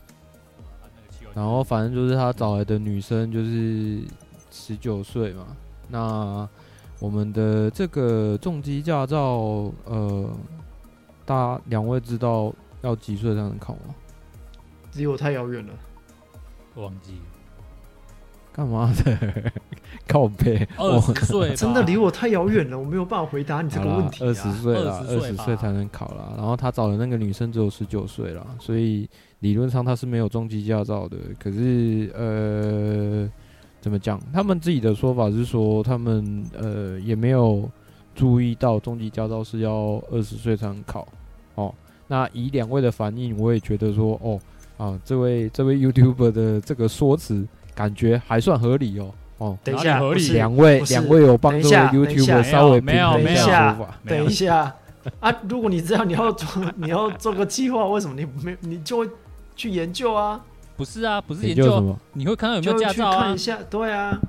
[1.34, 4.02] 然后反正就是他找来的女生就是
[4.50, 5.46] 十九岁嘛。
[5.88, 6.50] 那
[7.00, 10.30] 我们的这个重机驾照，呃，
[11.26, 12.52] 大家两位知道
[12.82, 13.94] 要几岁才能考吗？
[14.96, 15.74] 离我太遥远了，
[16.76, 17.22] 忘记。
[18.58, 19.52] 干嘛的？
[20.08, 20.68] 靠背？
[20.78, 21.56] 二十岁？
[21.56, 24.28] 真的离我太遥远了，我没有办法回答你这个问题啊。
[24.28, 26.34] 二十岁了，二十岁才能考啦。
[26.36, 29.08] 然后他找的那个女生只有十九岁了，所以
[29.40, 31.16] 理论上他是没有中级驾照的。
[31.40, 33.30] 可是，呃。
[33.80, 34.20] 怎么讲？
[34.34, 37.70] 他们自己的说法是说，他们呃也没有
[38.16, 41.08] 注意到中级驾照是要二十岁才能考
[41.54, 41.74] 哦。
[42.08, 44.40] 那以两位的反应，我也觉得说，哦
[44.78, 49.14] 啊，这位这位 YouTuber 的这个说辞感觉还算合理哦。
[49.38, 50.00] 哦，等一下，
[50.34, 54.00] 两位两位有帮这位 YouTuber 稍微没有没有说法。
[54.04, 54.76] 等一下
[55.22, 59.08] 啊，如果你知道你要做 你要做个计划，为什么你没你就会
[59.56, 60.42] 去研究啊？
[60.76, 61.96] 不是啊，不是研究，什么？
[62.14, 63.26] 你会看到有没有驾照啊？
[63.26, 64.20] 看一下，对啊，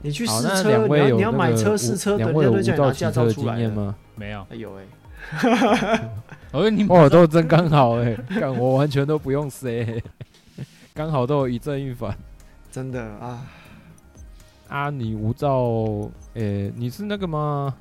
[0.00, 3.94] 你去试车，你要你要买车试车，两位有无照骑车的经验吗？
[4.14, 6.00] 没有，有哎，
[6.52, 10.02] 我 说你哦，都真刚好哎，干我完全都不用塞，
[10.94, 12.16] 刚好都有一正一反，
[12.76, 13.42] 真的啊
[14.68, 14.90] 啊！
[14.90, 17.74] 你无照，诶，你是那个吗？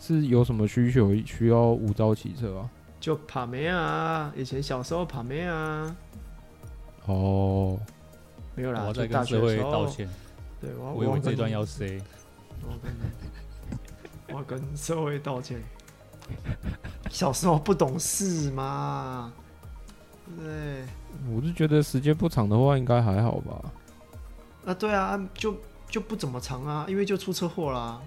[0.00, 2.70] 是有什么需求需要无照骑车啊？
[2.98, 5.94] 就跑没啊，以前小时候跑没啊。
[7.04, 7.78] 哦，
[8.54, 10.08] 没有啦，我在跟社会道歉。
[10.58, 12.00] 对，我我以为这段要 say，
[12.62, 12.96] 我跟
[14.38, 15.60] 我跟社会道歉。
[17.10, 19.30] 小时候不懂事嘛，
[20.38, 20.86] 对。
[21.30, 23.62] 我是觉得时间不长的话，应该还好吧。
[24.66, 25.56] 啊，对啊，就
[25.88, 28.00] 就不怎么长啊，因为就出车祸啦。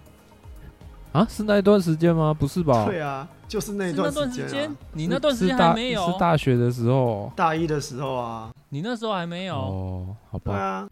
[1.13, 2.33] 啊，是那一段时间吗？
[2.33, 2.85] 不是吧？
[2.85, 4.75] 对啊，就是那一段时间。
[4.93, 6.05] 你那段时间还没有？
[6.11, 8.51] 是大学的时候，大一的时候啊。
[8.69, 10.53] 你那时候还没有哦，好吧。
[10.53, 10.87] 对啊。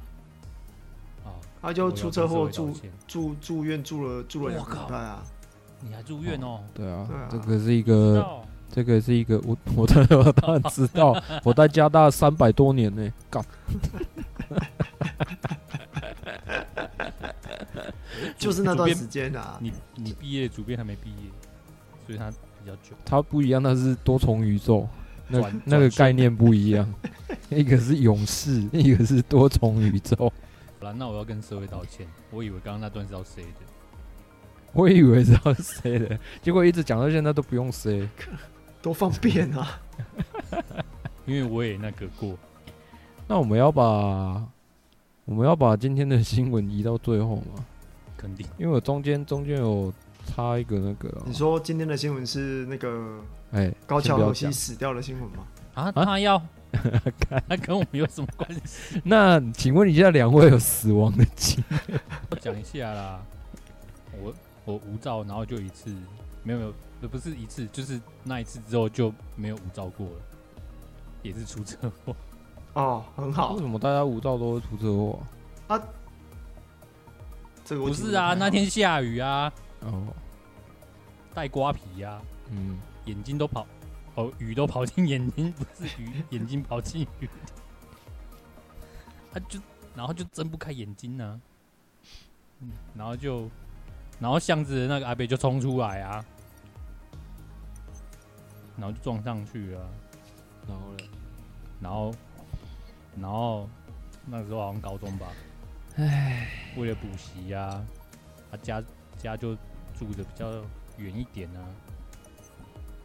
[1.62, 2.71] 他就出车祸住
[3.08, 5.23] 住住院住了住了两个礼拜啊。
[5.82, 6.60] 你还住院哦？
[6.73, 8.23] 对啊，这个是一个，
[8.75, 13.41] 这个是一个，我我当然当然知道，我在加大三百多年呢，干。
[18.38, 21.29] 就是那段时间啊，你你毕业，主编还没毕业，
[22.05, 22.97] 所以他比较久。
[23.05, 24.85] 他不一样，那是多重宇宙，
[25.29, 26.85] 那那个概念不一样。
[27.47, 30.17] 一个是勇士，一个是多重宇宙。
[30.17, 30.33] 好
[30.81, 32.05] 了，那我要跟社会道歉。
[32.29, 33.61] 我以为刚刚那段是要 say 的，
[34.73, 38.05] 我以为是要 say 的，结果一直讲到现在都不用 say，
[38.86, 39.80] 多方便啊！
[41.26, 42.38] 因为我也那个过。
[43.28, 43.84] 那我们要把
[45.26, 47.65] 我们要把今天的新闻移到最后吗？
[48.15, 49.91] 肯定，因为我中间中间有
[50.28, 51.19] 插一个那个。
[51.26, 53.19] 你说今天的新闻是那个
[53.54, 55.48] 哎高桥游戏死掉的新闻吗？
[55.74, 56.39] 啊，他要。
[57.50, 59.02] 他跟我们有什么关系？
[59.04, 62.00] 那请问一下，两位有死亡的经验？
[62.30, 63.19] 我讲一下啦。
[64.21, 64.32] 我
[64.65, 65.89] 我无照，然后就一次，
[66.43, 66.74] 没有没有，
[67.08, 70.22] 不是一次，就是那一次之后就没有无照过了，
[71.22, 72.15] 也是出车祸。
[72.74, 73.54] 哦，很好。
[73.54, 75.20] 为什么大家无照都会出车祸
[75.68, 75.82] 啊？
[77.63, 79.52] 这个不是啊，那天下雨啊。
[79.82, 80.08] 哦。
[81.34, 83.68] 带瓜皮呀、啊，嗯，眼睛都跑，
[84.15, 87.30] 哦，雨都跑进眼睛，不是雨，眼睛跑进雨，
[89.34, 89.60] 他就，
[89.94, 91.36] 然后就睁不开眼睛呢、啊，
[92.62, 93.50] 嗯，然后就，
[94.18, 96.24] 然后巷子的那个阿伯就冲出来啊，
[98.77, 99.89] 然后就撞上去了，
[100.67, 100.97] 然后呢，
[101.81, 102.11] 然后，
[103.19, 103.69] 然后
[104.25, 105.27] 那个时候好像高中吧，
[105.97, 107.83] 唉，为了补习呀，
[108.51, 108.83] 他家
[109.17, 109.55] 家就
[109.97, 110.49] 住的比较。
[110.97, 111.67] 远一点呢、啊？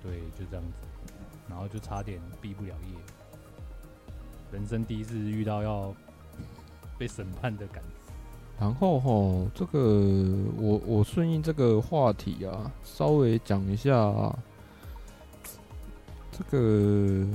[0.00, 1.12] 对，就这样子，
[1.48, 2.96] 然后就差点毕不了业，
[4.52, 5.92] 人生第一次遇到要
[6.96, 8.12] 被审判的感觉。
[8.60, 9.80] 然后吼，这个
[10.56, 14.38] 我我顺应这个话题啊，稍微讲一下啊，
[16.40, 17.26] 这个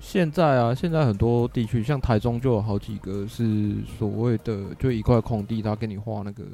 [0.00, 6.44] 现在啊，现在很多地区，像台中就有好几个是所谓的，就一块空地，他给你画那个。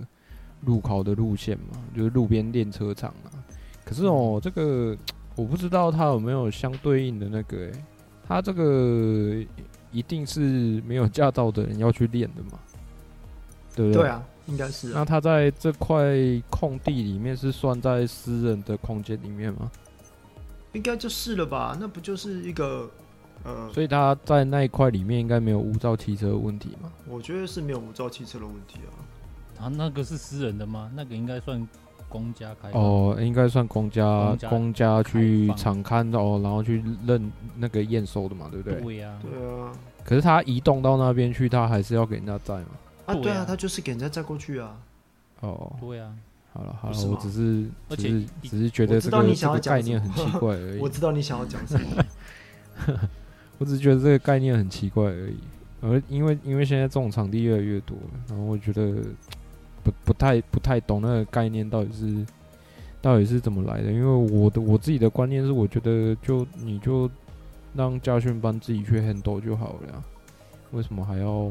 [0.65, 3.35] 路考的路线嘛，就是路边练车场啊。
[3.85, 4.97] 可是哦，这个
[5.35, 7.85] 我不知道他有没有相对应的那个、欸，诶，
[8.29, 9.45] 他这个
[9.91, 12.61] 一定是没有驾照的人要去练的嘛？
[13.75, 14.03] 对不对？
[14.03, 14.93] 对啊，应该是、啊。
[14.95, 16.15] 那他在这块
[16.49, 19.69] 空地里面是算在私人的空间里面吗？
[20.73, 21.77] 应该就是了吧？
[21.79, 22.91] 那不就是一个
[23.45, 26.91] 呃，所以他在那一块里面应该没有无照汽车的问题吗？
[27.09, 29.65] 我觉得是没有无照汽车的问题啊。
[29.65, 30.91] 啊，那个是私人的吗？
[30.95, 31.69] 那个应该算
[32.09, 38.81] 公家开哦，应该算公家公家去场勘哦，然后去认那个验收的嘛，对不对？
[38.81, 39.73] 对呀、啊，对啊。
[40.05, 42.67] 可是他移动到那边去，他还是要给人家载嘛？
[43.07, 44.77] 啊，对啊，他就是给人家载过去啊。
[45.41, 46.13] 哦，对啊。
[46.53, 50.79] 好了好了，我只是只是只是觉得这个这个概念很奇怪而 已。
[50.79, 52.05] 我知道你想要讲什么。
[53.59, 55.37] 我只是觉得这个概念很奇怪而已。
[55.81, 58.95] 而因为因为现在这种场地越来越多了，然后我觉得。
[59.85, 62.25] 不不太不太懂那个概念到底是
[63.01, 67.11] 到底是怎么来的，因为我的我自己的观念是，我觉得就你就
[67.75, 70.01] 让家训班自己去 handle 就好了呀，
[70.71, 71.51] 为什么还要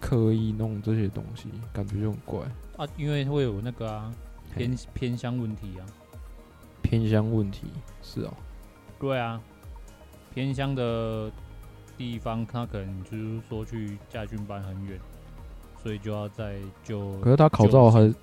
[0.00, 1.48] 刻意弄这些东西？
[1.72, 2.38] 感觉就很怪
[2.84, 4.12] 啊，因为会有那个啊
[4.54, 5.86] 偏偏乡问题啊，
[6.82, 7.68] 偏乡问题
[8.02, 8.34] 是哦，
[8.98, 9.40] 对啊，
[10.34, 11.30] 偏乡的
[11.96, 14.98] 地方他可能就是说去驾训班很远。
[15.82, 18.14] 所以就要在就，可是他考照还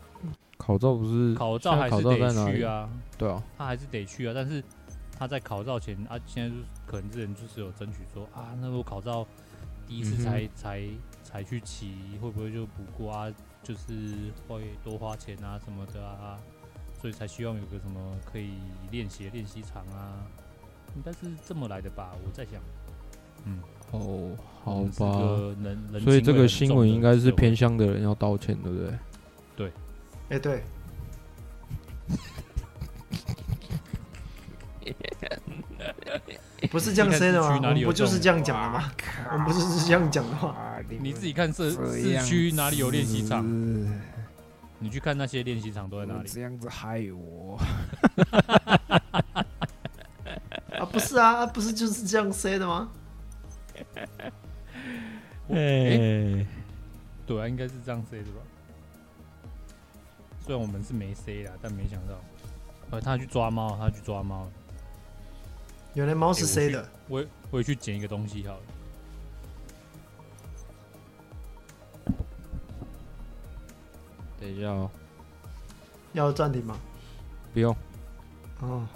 [0.55, 2.89] 考照不是考照还是得去啊？
[3.17, 4.31] 对啊，他还是得去啊。
[4.33, 4.63] 但是
[5.17, 9.27] 他在考照前啊，现在就是可能之前就是有争取说啊，那我考照
[9.85, 10.87] 第一次才、嗯、才
[11.21, 13.27] 才去骑，会不会就不过啊？
[13.63, 16.39] 就是会多花钱啊什么的啊，
[16.99, 18.53] 所以才希望有个什么可以
[18.91, 20.25] 练习练习场啊，
[20.95, 22.15] 应该是这么来的吧？
[22.25, 22.61] 我在想，
[23.45, 23.61] 嗯。
[23.91, 25.17] 哦，好吧，
[25.99, 28.93] 所以这个新闻应该是偏向的人要道歉，对不对？
[29.55, 29.67] 对，
[30.29, 30.63] 哎、欸，对，
[36.71, 37.55] 不是这样说的吗？
[37.55, 38.91] 我们不就是这样讲的吗？
[39.31, 40.55] 我们不是是这样讲的吗？
[40.99, 43.45] 你自己看市市区哪里有练习场？
[44.79, 46.29] 你去看那些练习场都在哪里？
[46.29, 47.57] 这样子害我
[50.77, 50.85] 啊？
[50.91, 52.89] 不是啊，不是就是这样说的吗？
[55.49, 56.45] 哎、欸，
[57.25, 58.41] 对啊，应该是这样 say 的吧？
[60.45, 62.13] 虽然我们是没 say 啦，但没想到，
[62.91, 64.49] 呃，他去抓猫，他去抓猫。
[65.93, 68.59] 原来猫是 say 的，我我也去捡一个东西好了。
[74.39, 74.89] 等一下哦，
[76.13, 76.77] 要暂停吗？
[77.53, 77.75] 不用。
[78.61, 78.87] 哦，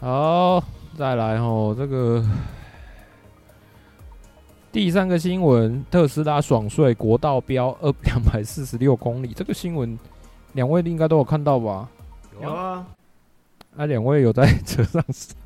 [0.00, 0.64] 好，
[0.96, 2.24] 再来哦，这个。
[4.70, 9.32] 第三个新闻：特斯拉爽税国道标二 两百四十六公里。
[9.34, 9.98] 这个新闻，
[10.52, 11.88] 两位应该都有看到吧？
[12.40, 12.86] 有啊。
[13.74, 15.02] 那两位有在车上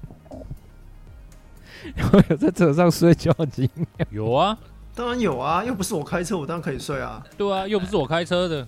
[2.30, 4.06] 有在车上睡觉经验？
[4.10, 4.56] 有啊，
[4.94, 7.24] 当然有啊，又不是我开车，我当然可以睡啊。
[7.36, 8.66] 对啊，又不是我开车的。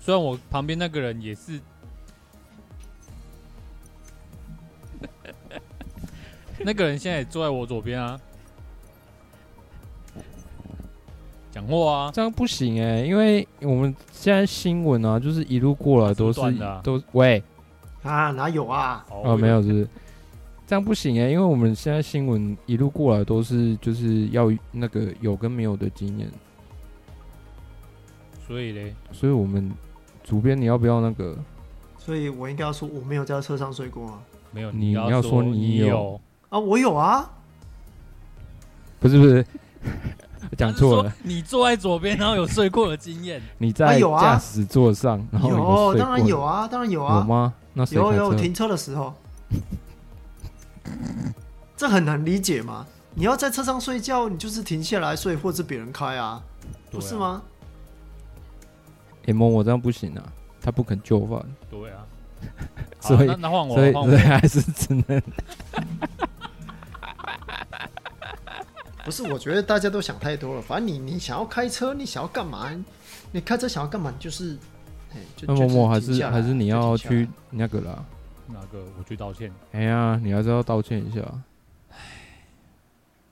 [0.00, 1.60] 虽然我旁边那个人也是，
[6.60, 8.20] 那个人现在也坐在我左边啊。
[11.50, 17.40] 讲话啊，这样不行哎、欸，因为我们现在新闻啊，就是一路过来都是，是、啊、都喂
[18.02, 19.06] 啊，哪有啊？
[19.08, 19.88] 哦，没有是，
[20.66, 26.30] 这样不行哎、欸，因为我们现在新闻一路过来都是就是要那个有跟没有的经验，
[28.46, 29.70] 所以嘞，所以我们
[30.22, 31.36] 主编你要不要那个？
[31.98, 34.20] 所以我应该要说我没有在车上睡过啊。
[34.52, 37.30] 没有，你要说你有啊，我有啊。
[39.00, 39.44] 不是不是，
[40.56, 41.12] 讲错了。
[41.22, 43.42] 你坐在左边，然后有睡过的经验？
[43.58, 47.18] 你在驾驶座上，然后有，有，当然有啊，当然有啊。
[47.18, 47.52] 有吗？
[47.74, 49.12] 那有有停车的时候。
[51.76, 52.86] 这很难理解吗？
[53.14, 56.42] 你要在车上睡觉，你就是停下来睡，或者是别人开啊，
[56.90, 57.42] 不是吗？
[59.26, 60.22] 哎，梦，我这样不行啊，
[60.60, 61.44] 他不肯就范。
[61.70, 62.04] 对啊，
[63.00, 65.22] 所以那换我，所以所以还是只能。
[69.04, 70.62] 不是，我觉得大家都想太多了。
[70.62, 72.70] 反正你你想要开车，你想要干嘛？
[73.32, 74.12] 你开车想要干嘛？
[74.18, 74.56] 就是，
[75.42, 78.04] 那默默还是还是你要去那个啦。
[78.48, 78.84] 哪个？
[78.98, 79.52] 我去道歉。
[79.72, 81.20] 哎呀，你还是要道歉一下。
[81.90, 81.96] 唉，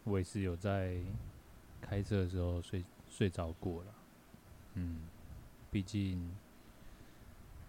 [0.05, 0.97] 我也是有在
[1.81, 3.95] 开车的时候睡睡着过了。
[4.75, 5.01] 嗯，
[5.71, 6.31] 毕竟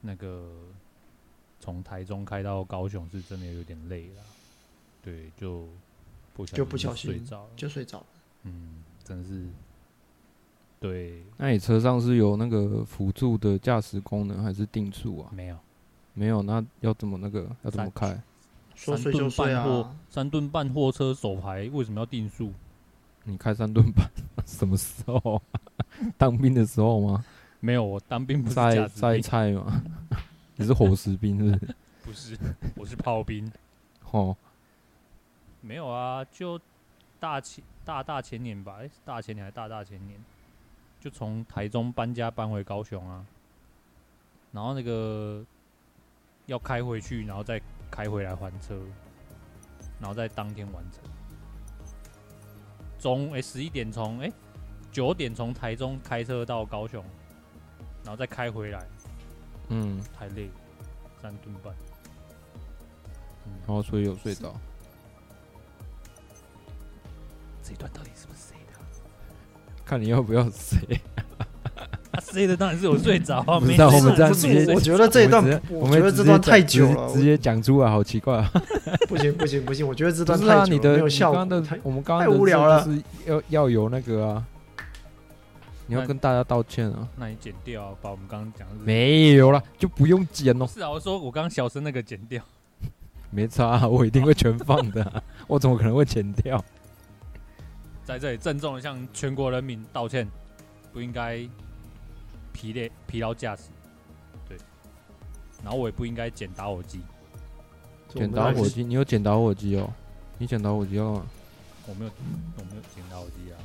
[0.02, 0.50] 那个
[1.60, 4.22] 从台中开到高雄是真的有点累了。
[5.02, 5.68] 对，就。
[6.48, 8.06] 就不小心睡着，就睡着了。
[8.42, 9.46] 嗯，真是。
[10.80, 15.30] 对，那你车上是有那个辅助的驾驶功能，还是定速啊？
[15.32, 15.60] 没有，
[16.14, 16.42] 没有。
[16.42, 17.50] 那要怎么那个？
[17.64, 18.22] 要怎么开？
[18.76, 19.96] 说睡就睡啊！
[20.10, 22.52] 三吨半货车手牌为什么要定速？
[23.24, 24.10] 你开三吨半
[24.46, 25.42] 什么时候？
[26.18, 27.24] 当兵的时候吗？
[27.60, 29.82] 没有，我当兵不是在在菜吗？
[30.58, 31.56] 你是伙食兵是
[32.04, 32.36] 不是？
[32.36, 33.50] 不是，我是炮兵。
[34.12, 34.36] 哦。
[35.62, 36.60] 没有啊，就
[37.20, 40.20] 大前大大前年吧，哎，大前年还是大大前年，
[41.00, 43.26] 就从台中搬家搬回高雄啊，
[44.52, 45.46] 然后那个
[46.46, 48.80] 要开回去，然后再开回来还车，
[50.00, 51.02] 然后在当天完成。
[53.00, 54.32] 中哎十一点从哎
[54.92, 57.04] 九点从台中开车到高雄，
[58.04, 58.88] 然后再开回来，
[59.70, 60.50] 嗯，太累，
[61.22, 61.74] 三顿半，
[63.46, 64.56] 嗯，然后所以有睡着。
[67.62, 68.80] 这一段到底是不是谁的？
[69.86, 71.00] 看你要不要谁？
[72.34, 73.60] 谁的当然是我睡着啊！
[73.60, 78.52] 不知道我们这样直接，我觉得这一段，我觉得这段太久了，直接讲出来好奇怪啊！
[79.08, 81.40] 不行不行不行，我觉得这段太久了，你的没有效果。
[81.84, 84.46] 我们刚刚太无聊了，是要要有那个啊！
[85.86, 87.08] 你要跟大家道歉啊！
[87.18, 90.66] 那你剪掉，把我们刚刚讲的没有了，就不用剪哦。
[90.66, 92.44] 是啊，我说我刚刚小声那个剪掉，
[93.30, 96.64] 没差，我一定会全放的， 我怎么可能会剪掉？
[98.06, 100.28] 在这里郑重的向全国人民道歉，
[100.92, 101.40] 不应该
[102.54, 103.64] 疲累、疲劳驾驶，
[104.48, 104.58] 对。
[105.64, 107.02] 然后我也不应该捡打火机，
[108.10, 109.90] 捡打火机，你有捡打火机哦？
[110.38, 111.26] 你捡打火机了吗？
[111.88, 112.12] 我没有，
[112.58, 113.60] 我没有捡打火机啊。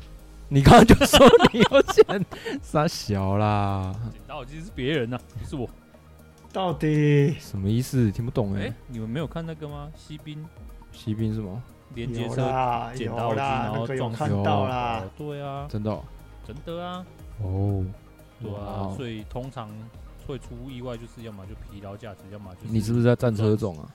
[0.48, 2.26] 你刚刚就说你有捡，
[2.62, 3.94] 傻小啦。
[4.12, 5.68] 捡打火机是别人呐，不是我。
[6.52, 8.10] 到底什么意思？
[8.10, 8.72] 听不懂哎。
[8.86, 9.90] 你们没有看那个吗？
[9.94, 10.44] 西兵，
[10.92, 11.62] 西滨什么？
[11.94, 12.36] 连接车
[12.94, 15.04] 捡到机，然后撞看到啦。
[15.16, 16.02] 对啊，真的，
[16.46, 17.04] 真的啊。
[17.42, 17.84] 哦，
[18.40, 19.68] 对啊，所以通常
[20.26, 22.72] 会出意外，就是要么就疲劳驾驶，要么就是。
[22.72, 23.90] 你是不是在战车种啊？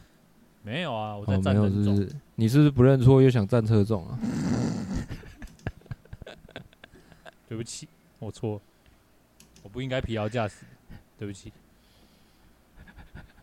[0.62, 2.10] 没有啊，我在战人种。
[2.36, 4.20] 你是不是不认错又想战车种啊？
[7.48, 7.88] 对不起，
[8.20, 8.60] 我错，
[9.62, 10.66] 我不应该疲劳驾驶，
[11.20, 11.54] 对不起。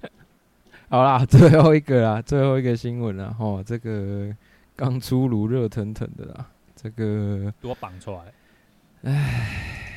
[0.88, 4.34] 好啦， 最后一个啦，最后一个新闻啦，吼，这个
[4.74, 8.32] 刚出炉，热腾腾的啦，这个多绑出来。
[9.04, 9.89] 唉，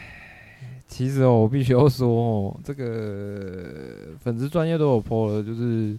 [0.96, 5.98] 其实哦，我必须要说哦，这个粉丝专业都有 po 了，就是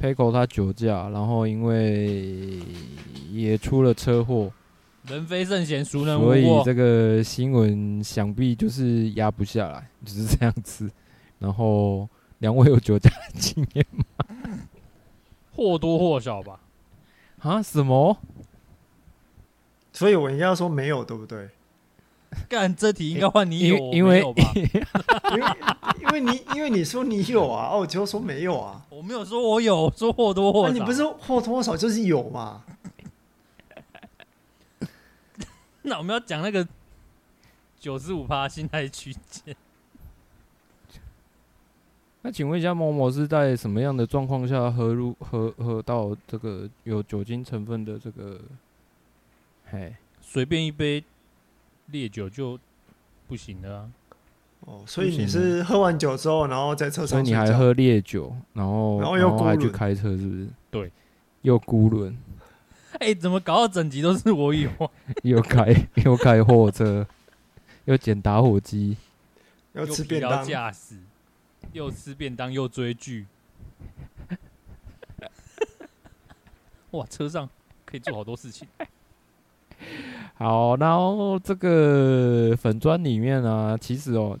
[0.00, 2.60] Pecco 他酒驾，然后因为
[3.32, 4.52] 也出了车祸，
[5.08, 6.32] 人非圣贤，孰能无过？
[6.32, 10.88] 所以这个新闻想必就是压不下来，就是这样子。
[11.40, 14.04] 然后两位有酒驾经验吗？
[15.56, 16.60] 或多或少吧，
[17.40, 17.60] 啊？
[17.60, 18.16] 什么？
[19.92, 21.48] 所以我应该说没有，对不对？
[22.48, 24.52] 干这题应该换你有，因为吧？
[24.54, 25.46] 因为
[26.00, 28.84] 因为你因为你说你有啊，哦，我就说没有啊。
[28.88, 30.72] 我没有说我有，我说或多或少。
[30.72, 32.64] 你不是或多或少就是有嘛？
[35.82, 36.66] 那我们要讲那个
[37.78, 39.54] 九十五趴心态区间。
[42.22, 48.40] 那请问一下，某某是在什么样的状况下喝入喝喝到这个有酒精成分的这个？
[49.70, 51.02] 嘿，随便一杯
[51.86, 52.58] 烈酒就
[53.26, 53.90] 不行了啊！
[54.60, 60.48] 哦，所以你是喝完酒之后，然后在车上，所以你还喝烈酒，然后然后又还去开车，是不是？
[60.70, 60.90] 对，
[61.42, 62.16] 又孤轮，
[62.98, 64.70] 哎，怎么搞到整集都是我有？
[65.22, 65.72] 又开
[66.04, 67.06] 又开货车，
[67.84, 68.96] 又捡打火机，
[69.74, 70.96] 又吃便当，驾驶，
[71.72, 73.26] 又吃便当，又追剧。
[76.92, 77.48] 哇，车上
[77.84, 78.66] 可以做好多事情。
[80.34, 84.38] 好，然后这个粉砖里面呢，其实哦，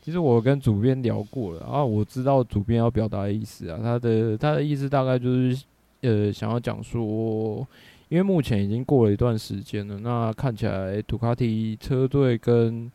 [0.00, 5.64] 其实我跟主编聊过了啊，我知道主编要表达的意思啊，他的他的意思大概就是
[6.02, 7.66] 呃，想要讲说，
[8.08, 12.90] 因为目前已经过了一段时间了，那看起来杜卡迪车队跟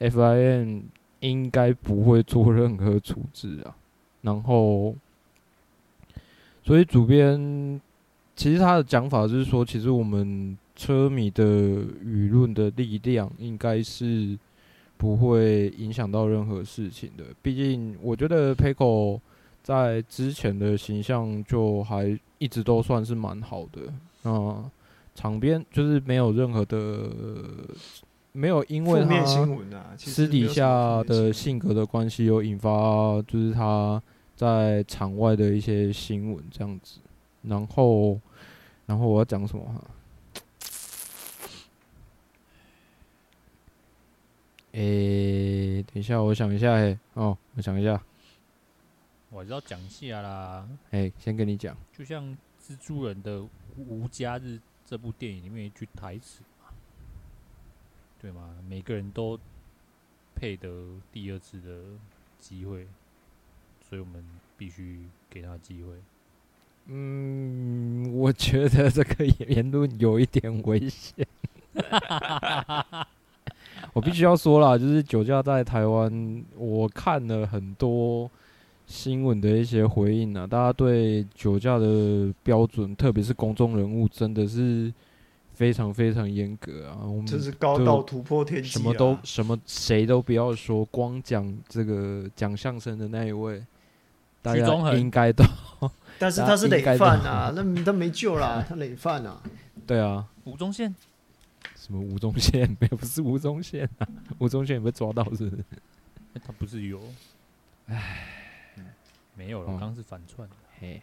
[0.00, 0.82] FIM
[1.20, 3.76] 应该不会做任何处置啊，
[4.22, 4.94] 然后，
[6.64, 7.80] 所以主编。
[8.34, 14.36] 其实他的讲法就是说，其实我们车迷的舆论的力量应该是
[14.96, 17.22] 不会影响到任何事情的。
[17.40, 19.20] 毕竟，我觉得 Pecco
[19.62, 23.82] 在之前的形象就还一直都算是蛮好的。
[24.24, 24.70] 那
[25.14, 27.08] 场边就是没有任何的，
[28.32, 29.24] 没有因为他
[29.96, 34.02] 私底下的性格的关系，有引发就是他
[34.34, 36.98] 在场外的一些新闻这样子。
[37.42, 38.18] 然后，
[38.86, 39.80] 然后我要讲什么哈？
[44.72, 48.02] 诶，等一下，我想一下，诶，哦，我想一下，
[49.30, 50.66] 我要讲一下啦。
[50.90, 52.24] 诶，先跟你讲，就像
[52.62, 53.46] 《蜘蛛人的
[53.76, 54.44] 无家日》
[54.86, 56.68] 这部电影里面一句台词嘛，
[58.20, 58.56] 对吗？
[58.68, 59.38] 每个人都
[60.34, 61.82] 配得第二次的
[62.38, 62.86] 机会，
[63.88, 64.24] 所以我们
[64.56, 65.90] 必须给他机会。
[66.86, 71.26] 嗯，我觉得这个言论有一点危险。
[73.92, 78.30] 我必须要说啦，就是酒驾在台湾，我看了很多
[78.86, 84.92] 新闻的一些回应啊，大家对酒驾的标准，特别是公众人物，真的是
[85.52, 86.98] 非常非常严格啊。
[87.04, 93.62] 我们这是高到突破天际，什么都什么谁都不要说，光讲这个讲相声的那一位，
[94.40, 95.44] 大家应该都。
[96.18, 99.42] 但是他是累犯啊， 那他没救啦，他累犯啊。
[99.86, 100.94] 对啊，吴宗宪？
[101.82, 102.68] 什么吴宗宪？
[102.78, 104.06] 没有，不是吴宗宪啊，
[104.38, 105.24] 吴宗宪有没有抓到？
[105.34, 105.64] 是不是？
[106.46, 107.00] 他不是有？
[107.86, 108.24] 唉，
[109.34, 110.48] 没有了，刚刚是反串。
[110.78, 111.02] 嘿，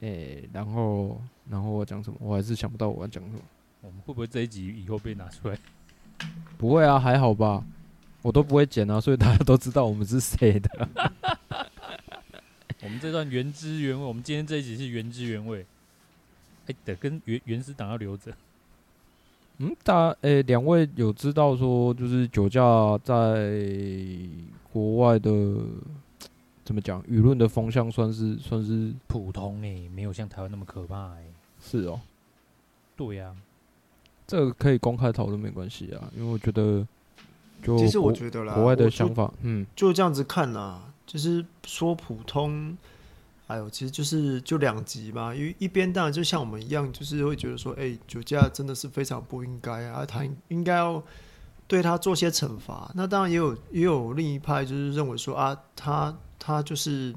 [0.00, 2.18] 哎，然后，然后我讲什么？
[2.20, 3.38] 我还是想不到我要讲什么。
[3.80, 5.56] 我们会不会这一集以后被拿出来？
[6.58, 7.64] 不会啊，还好吧。
[8.22, 10.88] 我都不会剪啊，所以大家都知道我们是谁的。
[12.82, 15.64] 我们这段原汁原味，我们今天这一集是原汁原味。
[16.66, 18.36] 哎，得跟原原始档要留着。
[19.58, 22.62] 嗯，大诶，两位有知道说，就是酒驾
[23.02, 23.58] 在
[24.72, 25.30] 国外的
[26.64, 31.32] 怎么讲，舆论的风向算是算是普通诶，没有像台湾那么可怕诶。
[31.60, 32.00] 是哦，
[32.96, 33.34] 对呀，
[34.26, 36.86] 这个可以公开讨论没关系啊，因为我觉得，
[37.62, 40.82] 就其实我觉得啦，国外的想法，嗯，就这样子看啦。
[41.04, 42.76] 就是说普通，
[43.48, 51.02] 还有其实就是就两极嘛，因为一边当然就像我们一样，就是会觉得说，哎、酒驾真的是非常不应该啊，他应该要
[51.66, 52.92] 对他做些惩罚。
[52.94, 57.14] 那当然也有也有另一派就是认为说啊，他他就是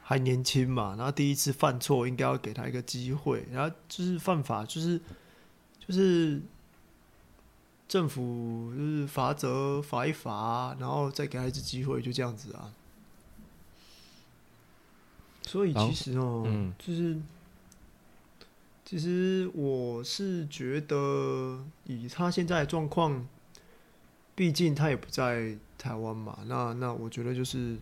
[0.00, 4.98] 还年轻嘛，然后第一次犯错应该要给他一个机会，然后就是犯法就是
[5.86, 6.40] 就是
[7.86, 12.72] 政府就是罚则罚一罚，然后再给他一次机会，就这样子啊。
[15.46, 17.16] 所以其实哦，嗯、就是
[18.82, 23.26] 其实我是觉得，以他现在的状况，
[24.34, 26.38] 毕竟他也不在台湾嘛。
[26.46, 27.76] 那那我觉得就是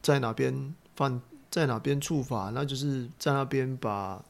[0.00, 4.24] 在哪边犯，在哪边处罚，那就是在那边把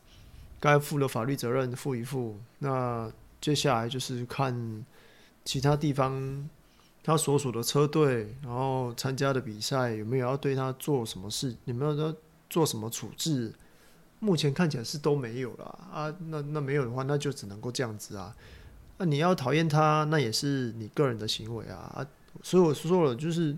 [0.59, 2.39] 该负的法律责任负一负。
[2.59, 4.85] 那接下来就是看
[5.45, 6.49] 其他地方
[7.03, 12.15] 他所属的车队，然后参加的比赛有没有要对他做什么事，有没有要。
[12.49, 13.53] 做什么处置？
[14.21, 16.13] 目前看起来是都没有了啊。
[16.27, 18.35] 那那没有的话，那就只能够这样子啊。
[18.97, 21.77] 那你要讨厌他，那也是你个人的行为啊。
[21.95, 22.05] 啊，
[22.43, 23.57] 所以我说了，就是，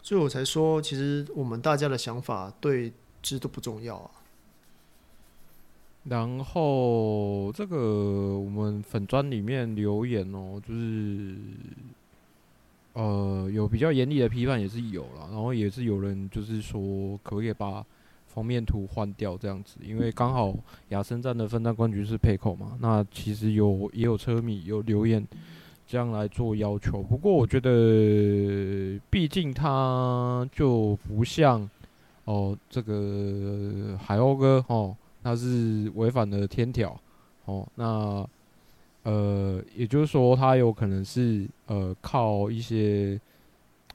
[0.00, 4.10] 所以我才说，其实我们大家的想法对这都不重要啊。
[6.04, 7.76] 然后这个
[8.38, 11.34] 我们粉砖里面留言哦，就是，
[12.92, 17.84] 呃，有比较严厉的批判也是有了，然后也是有人就是说，可不可以把。
[18.36, 20.54] 封面图换掉这样子，因为刚好
[20.90, 25.26] 亚森站的分站冠军是 Pecco 嘛，那其实有也有车迷有留言
[25.86, 27.02] 这样来做要求。
[27.02, 31.66] 不过我觉得，毕竟他就不像
[32.26, 36.94] 哦这个海鸥哥哦，他是违反了天条，
[37.46, 38.28] 哦，那
[39.04, 43.18] 呃，也就是说，他有可能是呃靠一些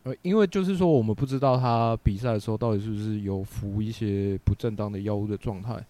[0.03, 5.83] 呃，因为就是说，我们不知道他比赛的时候到底是不是有服一些不正当的药物的状态，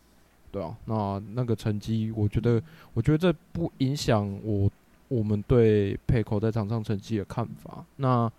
[0.51, 2.62] 对啊，那那个成绩，我觉得，
[2.93, 4.70] 我觉得这不影响我
[5.07, 8.32] 我们对佩口在场上成绩的看法，那。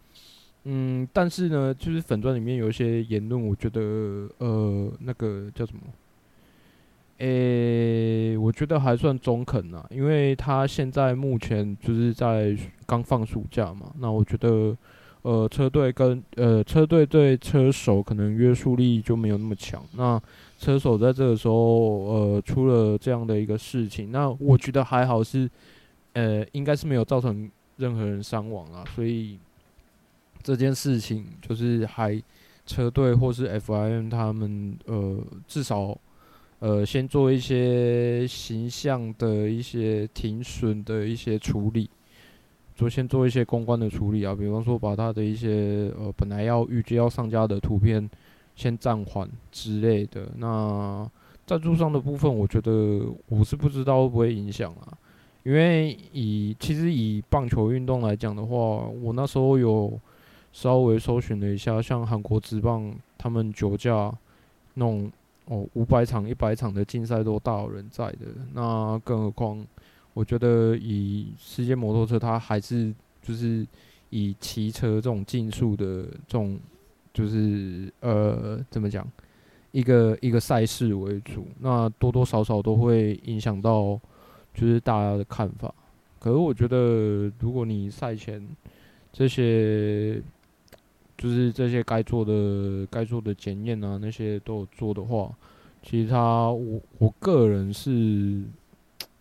[0.64, 3.80] 嗯，但是呢，就是粉专里面有一些言论，我觉得
[4.38, 5.82] 呃，那个叫什么？
[7.18, 12.56] 诶、我觉得还算中肯啊，因为他现在目前就是在
[12.86, 13.92] 刚放暑假嘛。
[13.98, 14.76] 那我觉得，
[15.22, 19.82] 呃，车队跟呃车队对车手可能约束力就没有那么强。
[19.96, 20.20] 那
[20.58, 25.50] 车手在这个时候，呃，出了这样的一个事情，那我觉得还好是，
[26.12, 29.38] 呃，应该是没有造成任何人伤亡啊，所以。
[30.44, 32.20] 这件事情就是还
[32.66, 35.16] 车队或是 FIM 他们呃
[35.46, 35.96] 至少
[36.58, 41.88] 呃先做一些形象的一些停损的一些处理，
[42.82, 48.10] 就先做一些公关的处理啊，比方说把他的一些呃本来要预计要上架的图片
[48.56, 50.28] 先暂缓之类的。
[50.36, 51.08] 那
[51.46, 54.92] 赞助商的部分，我觉得我是不知道会不会影响啊，
[55.44, 59.98] 因为以其实以棒球运动来讲的话，我那时候有。
[60.54, 64.12] 稍微搜寻了一下，像韩国职棒，他们酒驾
[64.74, 65.10] 那种
[65.46, 68.26] 哦，五百场、一百场的竞赛都大有人在的。
[68.52, 69.66] 那更何况，
[70.14, 73.66] 我觉得以世界摩托车，它还是就是
[74.10, 76.58] 以骑车这种竞速的这种，
[77.12, 79.06] 就是呃，怎么讲，
[79.70, 81.46] 一个一个赛事为主。
[81.60, 84.00] 那多多少少都会影响到，
[84.54, 85.74] 就是大家的看法。
[86.18, 88.46] 可是我觉得，如果你赛前
[89.12, 90.22] 这些。
[91.18, 95.32] 就是这些该做的、该做的检验啊，那些都有做的话，
[95.80, 98.42] 其实他我我个人是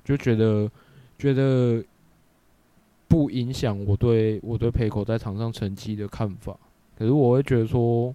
[0.04, 0.70] 就觉得
[1.18, 1.84] 觉得
[3.08, 6.58] 不影响我对我对佩口在场上成绩的看法。
[6.98, 8.14] 可是我会觉得说，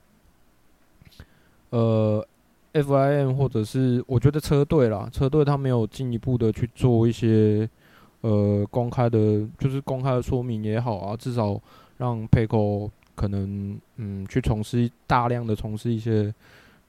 [1.71, 2.27] 呃
[2.73, 7.69] ，FIM 或者是我觉得车队啦，车队他没有进一步的去做一些
[8.21, 11.61] 呃公开的，就是公开的说明也好啊，至少
[11.99, 12.91] 让佩口。
[13.17, 16.31] 可能嗯，去从事大量的从事一些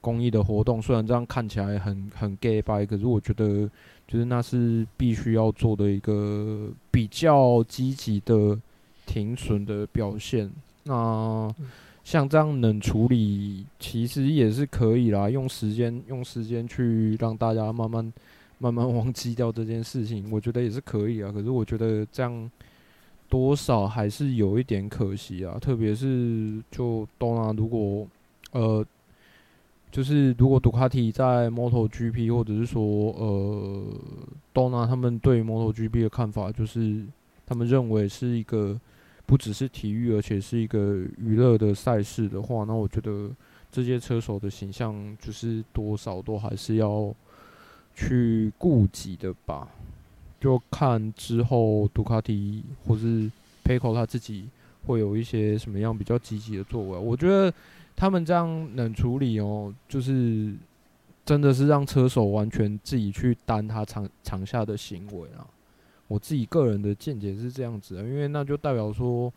[0.00, 3.68] 公益的活动，虽然这样看起来很很 gay 掰，可是我觉得
[4.06, 8.58] 就是那是必须要做的一个比较积极的
[9.06, 10.50] 停损的表现。
[10.84, 11.52] 那
[12.04, 18.12] 像这样冷处理，其实也是可以啦，用时间用时间去让大家慢慢
[18.58, 21.30] 慢慢忘记掉这件事情，我觉得也是可以啊。
[21.32, 22.50] 可是我觉得这样。
[23.30, 28.08] 多少还是有一点可惜啊，特别是就 Dorna 如果
[28.52, 28.82] 呃，
[29.90, 33.84] 就是如果杜卡迪在 MotoGP 或者是说呃
[34.52, 37.04] d o n a 他们对 MotoGP 的看法，就是
[37.46, 38.78] 他们认为是一个
[39.24, 43.30] 不只是体育，而且是一个娱乐的赛事的话，那我觉得
[43.72, 47.14] 这些车手的形象就是多少都还是要
[47.94, 49.68] 去顾及的吧。
[50.40, 53.30] 就看之后杜卡迪或是
[53.64, 54.46] p a c o 他自己
[54.86, 56.98] 会有一些什么样比较积极的作为。
[56.98, 57.52] 我觉得
[57.98, 60.54] 他们这样冷处理哦，就是
[61.24, 65.44] 真的是让车手完全自己去担他场场下的行为啊。
[66.06, 69.32] 我自己个人的见解是这样子的，因为那就代表说，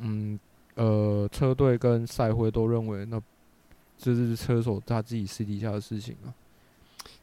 [0.00, 0.36] 嗯
[0.74, 3.22] 呃，车队跟赛会都认为那
[3.96, 6.34] 这是车手他自己私底下的事情啊。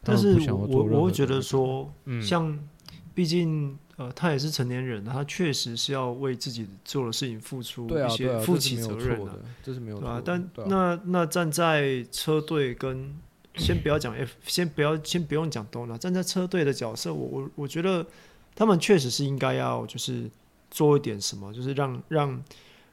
[0.02, 2.58] 但是我我会觉得说，嗯，像。
[3.16, 10.22] 毕竟，呃，他也是成年人，他确实是要为自己做的事情付出一些负起责任的，这是没有错？
[10.24, 13.14] 但那那站在车队跟
[13.56, 18.08] 先不要讲 F， 先不要先不用讲 Dorna，站在车队的角色，我我我觉得
[18.56, 20.32] 他们确实是应该要就是
[20.72, 22.44] 做一点什么，就是让让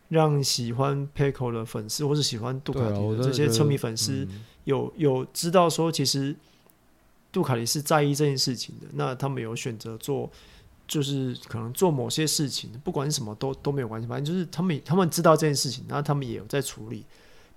[0.09, 4.27] 让喜欢 Pecco 的粉丝或是喜欢杜卡迪的这些车迷粉丝
[4.65, 6.35] 有有知道说其实。
[7.33, 10.31] 杜卡迪是在意这件事情的，那他们有选择做，
[10.87, 17.05] 就是可能做某些事情，不管什么都都没有关系，反正就是他们他们知道这件事情，然后他们也有在处理。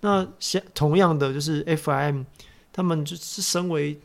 [0.01, 2.25] 那像同样的，就是 FIM，
[2.71, 3.99] 他们就是身为，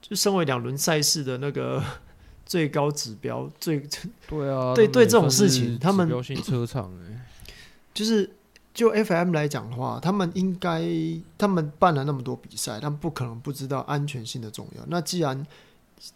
[0.00, 1.82] 就身为两轮赛事的那个
[2.44, 3.86] 最高指标，最
[4.28, 6.92] 对啊，对对这种事情，他们标性车厂
[7.92, 8.30] 就是。
[8.74, 10.82] 就 FIM 来讲的话，他们应该
[11.38, 14.82] 他们办了那么多比赛，他们不可能不知道安全性的重要。
[14.88, 15.46] 那既然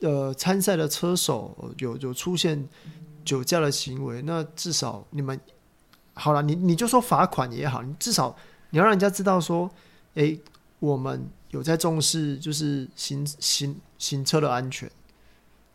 [0.00, 2.68] 呃参赛的车手有有出现
[3.24, 5.38] 酒驾的行为，那至少你们
[6.14, 8.36] 好了，你你就说罚款也好，你至少
[8.70, 9.70] 你要让人家知道说，
[10.14, 10.40] 诶、欸，
[10.80, 14.90] 我们有在重视，就是行行行车的安全，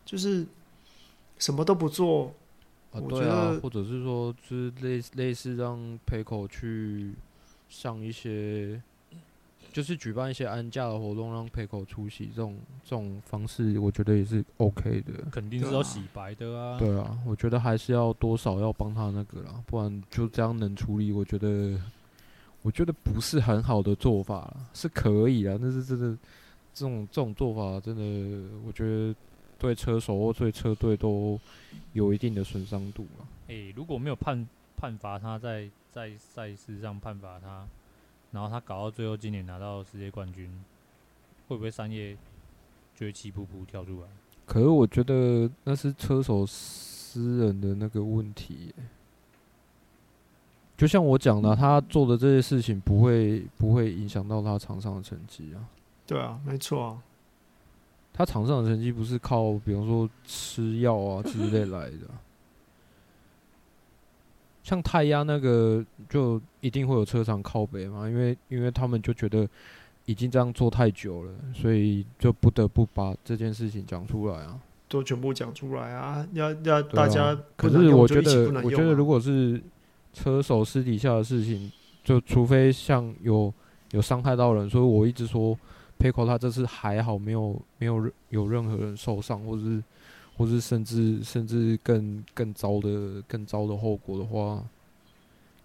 [0.04, 0.46] 就是
[1.38, 2.34] 什么都不做。
[2.92, 7.12] 啊，对啊，或者是说，就是类类似让 PACO 去
[7.68, 8.80] 上一些，
[9.74, 15.12] 就是举办一些安家的活动，让 PACO 出席这种这种方式，我觉得也是 OK 的。
[15.30, 16.78] 肯定是要洗白的啊。
[16.78, 21.78] 对啊，我觉得还是要多少要帮他那个啦，不然就这样能处理，我觉得。
[22.62, 26.16] 我觉得不是很好的做法，是可以啊，但是真的
[26.72, 29.14] 这种这种做法真的，我觉得
[29.58, 31.38] 对车手或对车队都
[31.92, 33.28] 有一定的损伤度啊。
[33.48, 34.48] 诶、欸，如果没有判
[34.78, 37.68] 判罚他在在赛事上判罚他，
[38.34, 40.50] 然后他搞到最后今年拿到世界冠军，
[41.46, 42.16] 会不会三叶
[42.96, 44.08] 就会气噗噗跳出来？
[44.44, 48.82] 可是我觉得那是车手私人的那个问题、欸。
[50.76, 55.62] 就像我讲的，他做的这些事情不会不会影响到他场上的成绩啊。
[56.04, 57.02] 对啊，没错啊。
[58.12, 61.98] 他场上的成绩不是靠，比方说吃药啊之类来的。
[64.64, 69.48] 像泰压那个，就一定会有车厂靠北嘛，因为因为他们就觉得
[70.06, 74.58] 已经这样做太久了，所以就不得不把这件事情讲出来啊。
[74.88, 76.26] 都全部讲出来啊！
[76.32, 79.62] 要要大家、啊，可是我觉得，我觉得如果是。
[80.16, 81.72] 车手私底下的事情，
[82.04, 83.52] 就除非像有
[83.90, 85.58] 有伤害到人，所以我一直说
[85.98, 89.82] ，PACO 他这次还好，没有没有有任何人受伤，或者是
[90.36, 94.64] 或是甚至甚至更更糟的更糟的后果的话，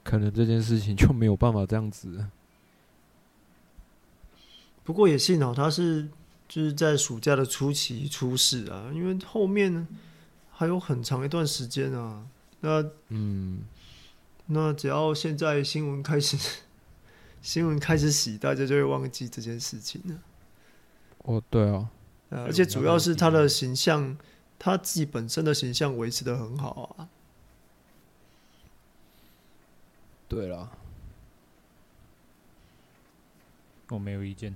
[0.03, 2.25] 可能这件事情就没有办法这样子。
[4.83, 6.07] 不过也幸好他是
[6.47, 9.87] 就是在暑假的初期出事啊，因为后面
[10.51, 12.25] 还有很长一段时间啊。
[12.61, 13.61] 那嗯。
[14.51, 16.35] 那只要现在新闻开始，
[17.39, 20.15] 新闻开始洗，大家就会忘记这件事情了。
[21.19, 21.87] 哦，对啊，
[22.31, 24.17] 而且主要是他的形象，
[24.59, 27.09] 他自己本身的形象维持的很好啊。
[30.27, 30.69] 对了，
[33.87, 34.55] 我没有意见。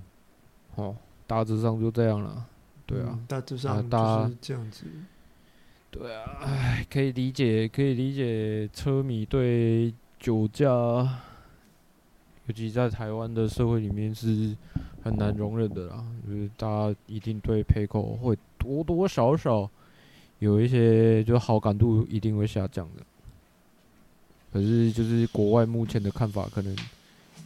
[0.76, 0.94] 哦，
[1.26, 2.46] 大致上就这样了。
[2.86, 4.84] 对啊，大致上就是这样子。
[5.90, 14.56] 对啊，唉，可以理解，可以理解车迷对酒驾，尤其在台湾的社会里面是
[15.02, 16.04] 很难容忍的啦。
[16.26, 19.70] 就是大家一定对 PACO 会多多少少
[20.38, 23.02] 有一些就好感度一定会下降的。
[24.52, 26.76] 可是就是国外目前的看法，可能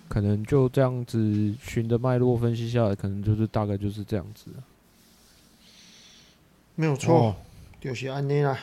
[0.09, 4.51] 可能就这样子循着脉络分析下来，可能就是大概就是这样子。
[6.75, 7.29] 没有错。
[7.29, 7.37] 哦
[7.81, 8.59] 就是安尼啦。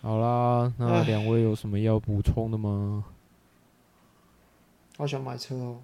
[0.00, 3.04] 好啦，那两位有什么要补充的吗？
[4.96, 5.80] 好想买车哦。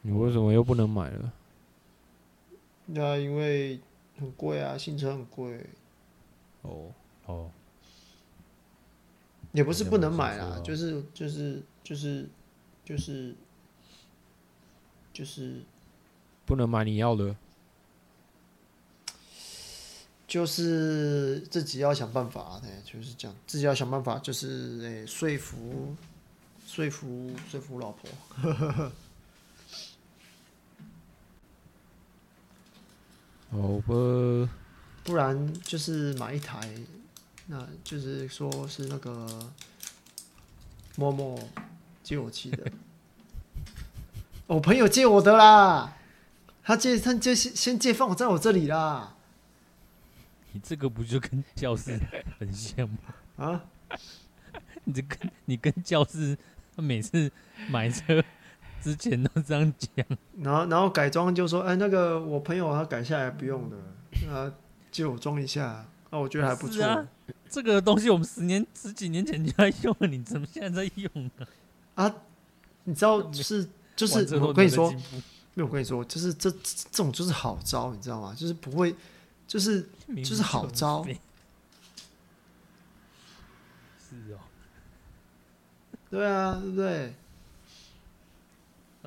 [0.00, 1.32] 你为什么又不能买了？
[2.86, 3.78] 那因为
[4.18, 5.64] 很贵啊，新车很贵。
[6.62, 6.92] 哦
[7.26, 7.50] 哦。
[9.52, 12.28] 也不是不能买啦，就是就是就是
[12.84, 13.34] 就是
[15.12, 15.62] 就是
[16.44, 17.34] 不能买你要的。
[20.26, 25.96] 就是自己要想办法，哎，就是这样，自己要想办法，就是诶、欸，说服，
[26.66, 28.10] 说服，说服老婆，
[33.50, 34.50] 好吧，
[35.04, 36.70] 不然就是买一台，
[37.46, 39.50] 那就是说是那个
[40.96, 41.38] 某某
[42.02, 42.70] 借我骑的，
[44.46, 45.96] 我 朋友借我的啦，
[46.62, 49.14] 他借他借先先借放我在我这里啦。
[50.52, 51.98] 你这个不就跟教室
[52.38, 52.98] 很像吗？
[53.36, 53.64] 啊？
[54.84, 56.36] 你这跟你跟教室，
[56.74, 57.30] 他每次
[57.70, 58.22] 买车
[58.82, 60.06] 之前都这样讲，
[60.40, 63.76] 然后然后改装就说，哎，那个我朋友他改下来不用的，
[64.32, 64.52] 啊，
[64.90, 65.66] 借我装一下，
[66.10, 66.84] 啊，我觉得还不错。
[66.84, 67.06] 啊，
[67.48, 71.46] 这个东西我们十年十几年前就在用了，你怎么现在在用呢？
[71.94, 72.14] 啊，
[72.84, 74.90] 你知道是就是我跟你说，
[75.54, 78.34] 没有我跟你说，就是这这种就是好招，你知道吗？
[78.36, 78.94] 就是不会。
[79.48, 81.02] 就是就是好招，
[83.98, 84.36] 是哦，
[86.10, 87.14] 对啊，对不对？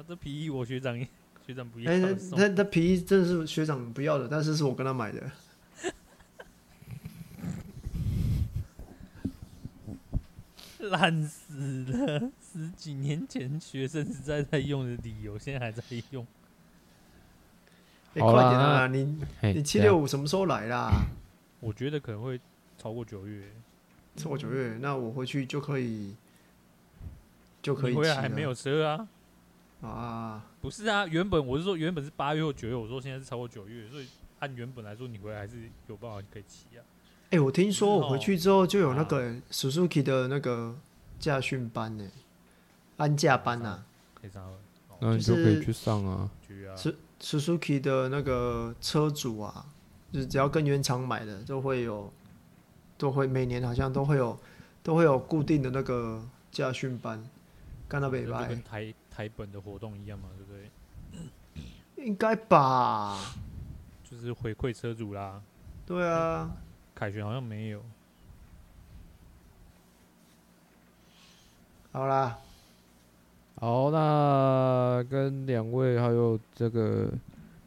[0.02, 0.98] 他这皮衣我学长
[1.46, 2.00] 学长不要，哎，
[2.32, 5.32] 他他皮衣真的是学长不要的，但是是我跟他买的，
[10.90, 12.32] 烂死了！
[12.42, 16.26] 十几年前学生时代在用的理由，现在还在用。
[18.16, 18.88] 欸、快点啊！
[18.88, 19.22] 你
[19.54, 21.06] 你七六五什么时候来啦？
[21.60, 22.42] 我觉得可能会
[22.80, 23.44] 超过九月。
[24.18, 26.16] 超过九月，那我回去就可以
[27.62, 27.94] 就可以。
[27.94, 29.08] 回来还没有车啊？
[29.82, 34.08] 啊，不是啊，原本我是说原本是八月或九月，我说现在是超过九月，所以
[34.40, 36.86] 按原本来说，你回来还是有办法可以骑啊。
[37.26, 40.76] 哎、欸，我听说我回去之后就有那个 Suzuki 的那个
[41.18, 42.08] 驾训班呢，
[42.98, 43.86] 安驾班呐、啊，
[45.00, 46.30] 那你就可以去上啊。
[47.20, 49.66] Suzuki 的那个车主啊，
[50.12, 52.12] 就是只要跟原厂买的，都会有，
[52.98, 54.38] 都会每年好像都会有，
[54.84, 57.24] 都会有固定的那个驾训班。
[57.88, 58.58] 干到北白，
[59.22, 62.04] 台本的活动一样嘛，对不对？
[62.04, 63.20] 应该吧。
[64.04, 65.40] 就是回馈车主啦。
[65.86, 66.50] 对啊。
[66.96, 67.84] 凯旋好像没有。
[71.92, 72.36] 好啦。
[73.60, 77.08] 好，那跟两位还有这个，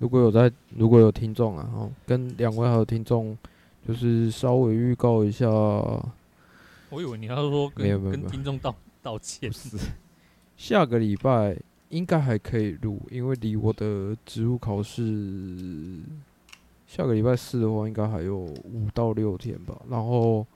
[0.01, 3.39] 如果有在，如果有听众啊，哦，跟两位还有听众，
[3.87, 5.49] 就是稍微预告一下。
[5.49, 9.53] 我以为你要说跟没有没有没有跟听众道道歉。
[10.57, 11.57] 是，下个礼拜
[11.89, 16.01] 应该还可以录，因为离我的职务考试，
[16.87, 19.81] 下个礼拜四的话，应该还有五到六天吧。
[19.89, 20.47] 然后。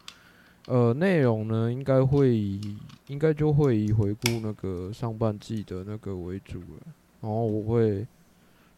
[0.66, 2.76] 呃，内容呢，应该会以，
[3.06, 6.92] 应该就会以回顾那个上半季的那个为主了。
[7.22, 8.06] 然后我会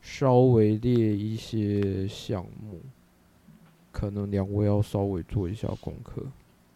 [0.01, 2.81] 稍微列一些项目，
[3.91, 6.23] 可能两位要稍微做一下功课。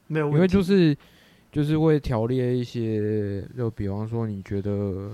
[0.08, 0.98] 没有，因为就是
[1.54, 5.10] 就是会条列一些，就比方说你觉得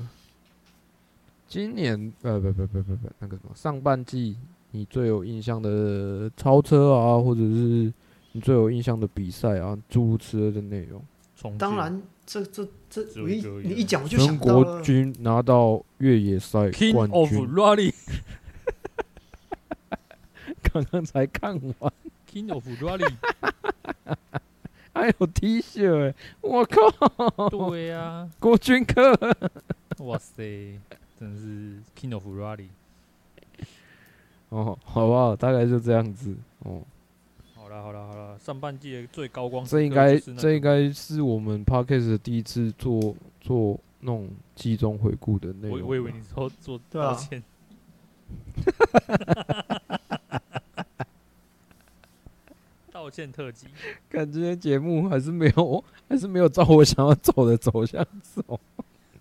[1.46, 4.36] 今年呃不不不不不那个什么上半季
[4.70, 7.92] 你最有印象的超车啊，或者是。
[8.32, 11.02] 你最有印象的比赛啊，诸如此类的内容。
[11.58, 14.62] 当然，这这这，你你一讲我就想到了。
[14.62, 16.92] 全国军拿到越野赛冠军。
[16.92, 17.92] King of Rally。
[20.62, 21.92] 刚刚才看完。
[22.32, 23.12] King of Rally。
[25.00, 27.48] 还有 T 恤，我靠！
[27.48, 29.18] 对呀、啊，国军课。
[29.98, 30.78] 哇塞，
[31.18, 32.68] 真是 King of Rally。
[34.50, 35.34] 哦，好不好？
[35.34, 36.36] 大概就这样子。
[36.60, 36.82] 哦。
[37.54, 45.88] 好了好了好了，上半季的最高光，这应该这应该是我们 Podcast 第一次做做那种季中回顾的内容。
[45.88, 47.42] 我以为你说做道歉，
[53.10, 53.66] 道歉特辑。
[54.08, 58.60] 看今天节目还是没有，还是没有照我想要走的走向走。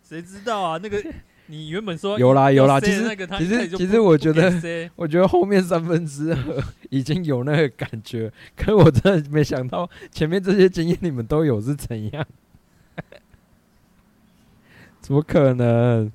[0.03, 0.77] 谁知道啊？
[0.77, 1.03] 那个。
[1.51, 12.23] 你原本说有啦有啦，其实其实其实我觉得我觉得后面三分之二已经有那个感觉，可是我真的没想到前面这些经验你们都有是怎样？
[15.01, 16.11] 怎么可能？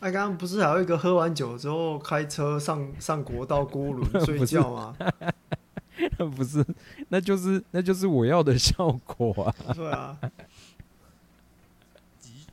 [0.00, 4.96] 哎，刚刚不是还有一个喝完酒之后开车上上国道锅轮 睡觉吗？
[6.34, 6.64] 不是，
[7.08, 9.54] 那就是那就是我要的效果啊！
[9.74, 10.18] 对啊。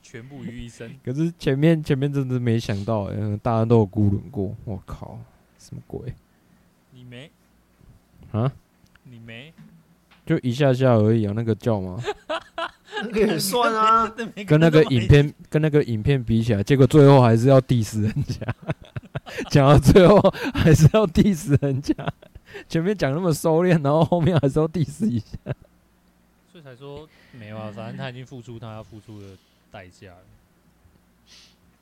[0.02, 0.96] 全部于一身。
[1.04, 5.20] 可是前面前面真的没想到，嗯，大家都有孤轮过，我靠，
[5.60, 6.14] 什么鬼？
[6.92, 7.30] 你没？
[8.32, 8.52] 啊？
[9.04, 9.54] 你没？
[10.26, 12.02] 就一下下而已啊，那个叫吗？
[13.04, 14.08] 那 个也算啊，
[14.48, 18.56] 跟那个影片 跟那个影片比起来，结果最后还是要 diss 人家，
[19.50, 20.18] 讲到最后
[20.54, 21.94] 还是要 diss 人家，
[22.70, 25.38] 前面讲那么收敛，然后后面还是要 diss 一下，
[26.52, 29.28] 所以才说没有啊，反正他已经付出他要付出的。
[29.72, 30.14] 代价。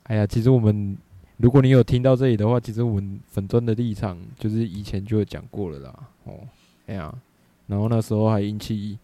[0.04, 0.98] 哎呀，其实我们，
[1.36, 6.08] 如果你有听到这里的话，其实我们粉钻的立场就是以前就有讲过了啦。
[6.24, 6.40] 哦，
[6.86, 7.14] 哎呀，
[7.68, 8.98] 然后那时候还引起，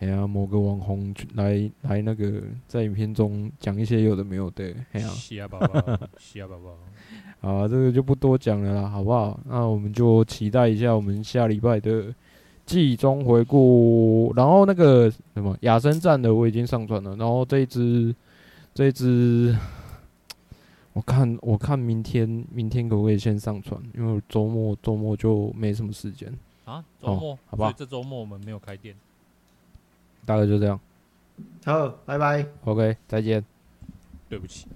[0.00, 6.78] 哎呀，某个网红来来那个在影片中讲一些有的没有的，哎呀， 是啊，宝宝，是啊，宝宝。
[7.42, 9.38] 好，这个就不多讲了啦，好不好？
[9.44, 12.14] 那我们就期待一下我们下礼拜的。
[12.64, 18.14] 季中回顾，然后那个什么亚森站的我已经上传了，然后这一支，
[18.72, 19.54] 这一支，
[20.92, 23.78] 我看我看明天明天可不可以先上传？
[23.94, 26.32] 因为周末周末就没什么时间
[26.64, 27.74] 啊，周末、哦、好吧？
[27.76, 28.94] 这周末我们没有开店，
[30.24, 30.78] 大概就这样。
[31.64, 32.46] 好，拜拜。
[32.64, 33.44] OK，再见。
[34.28, 34.68] 对不起。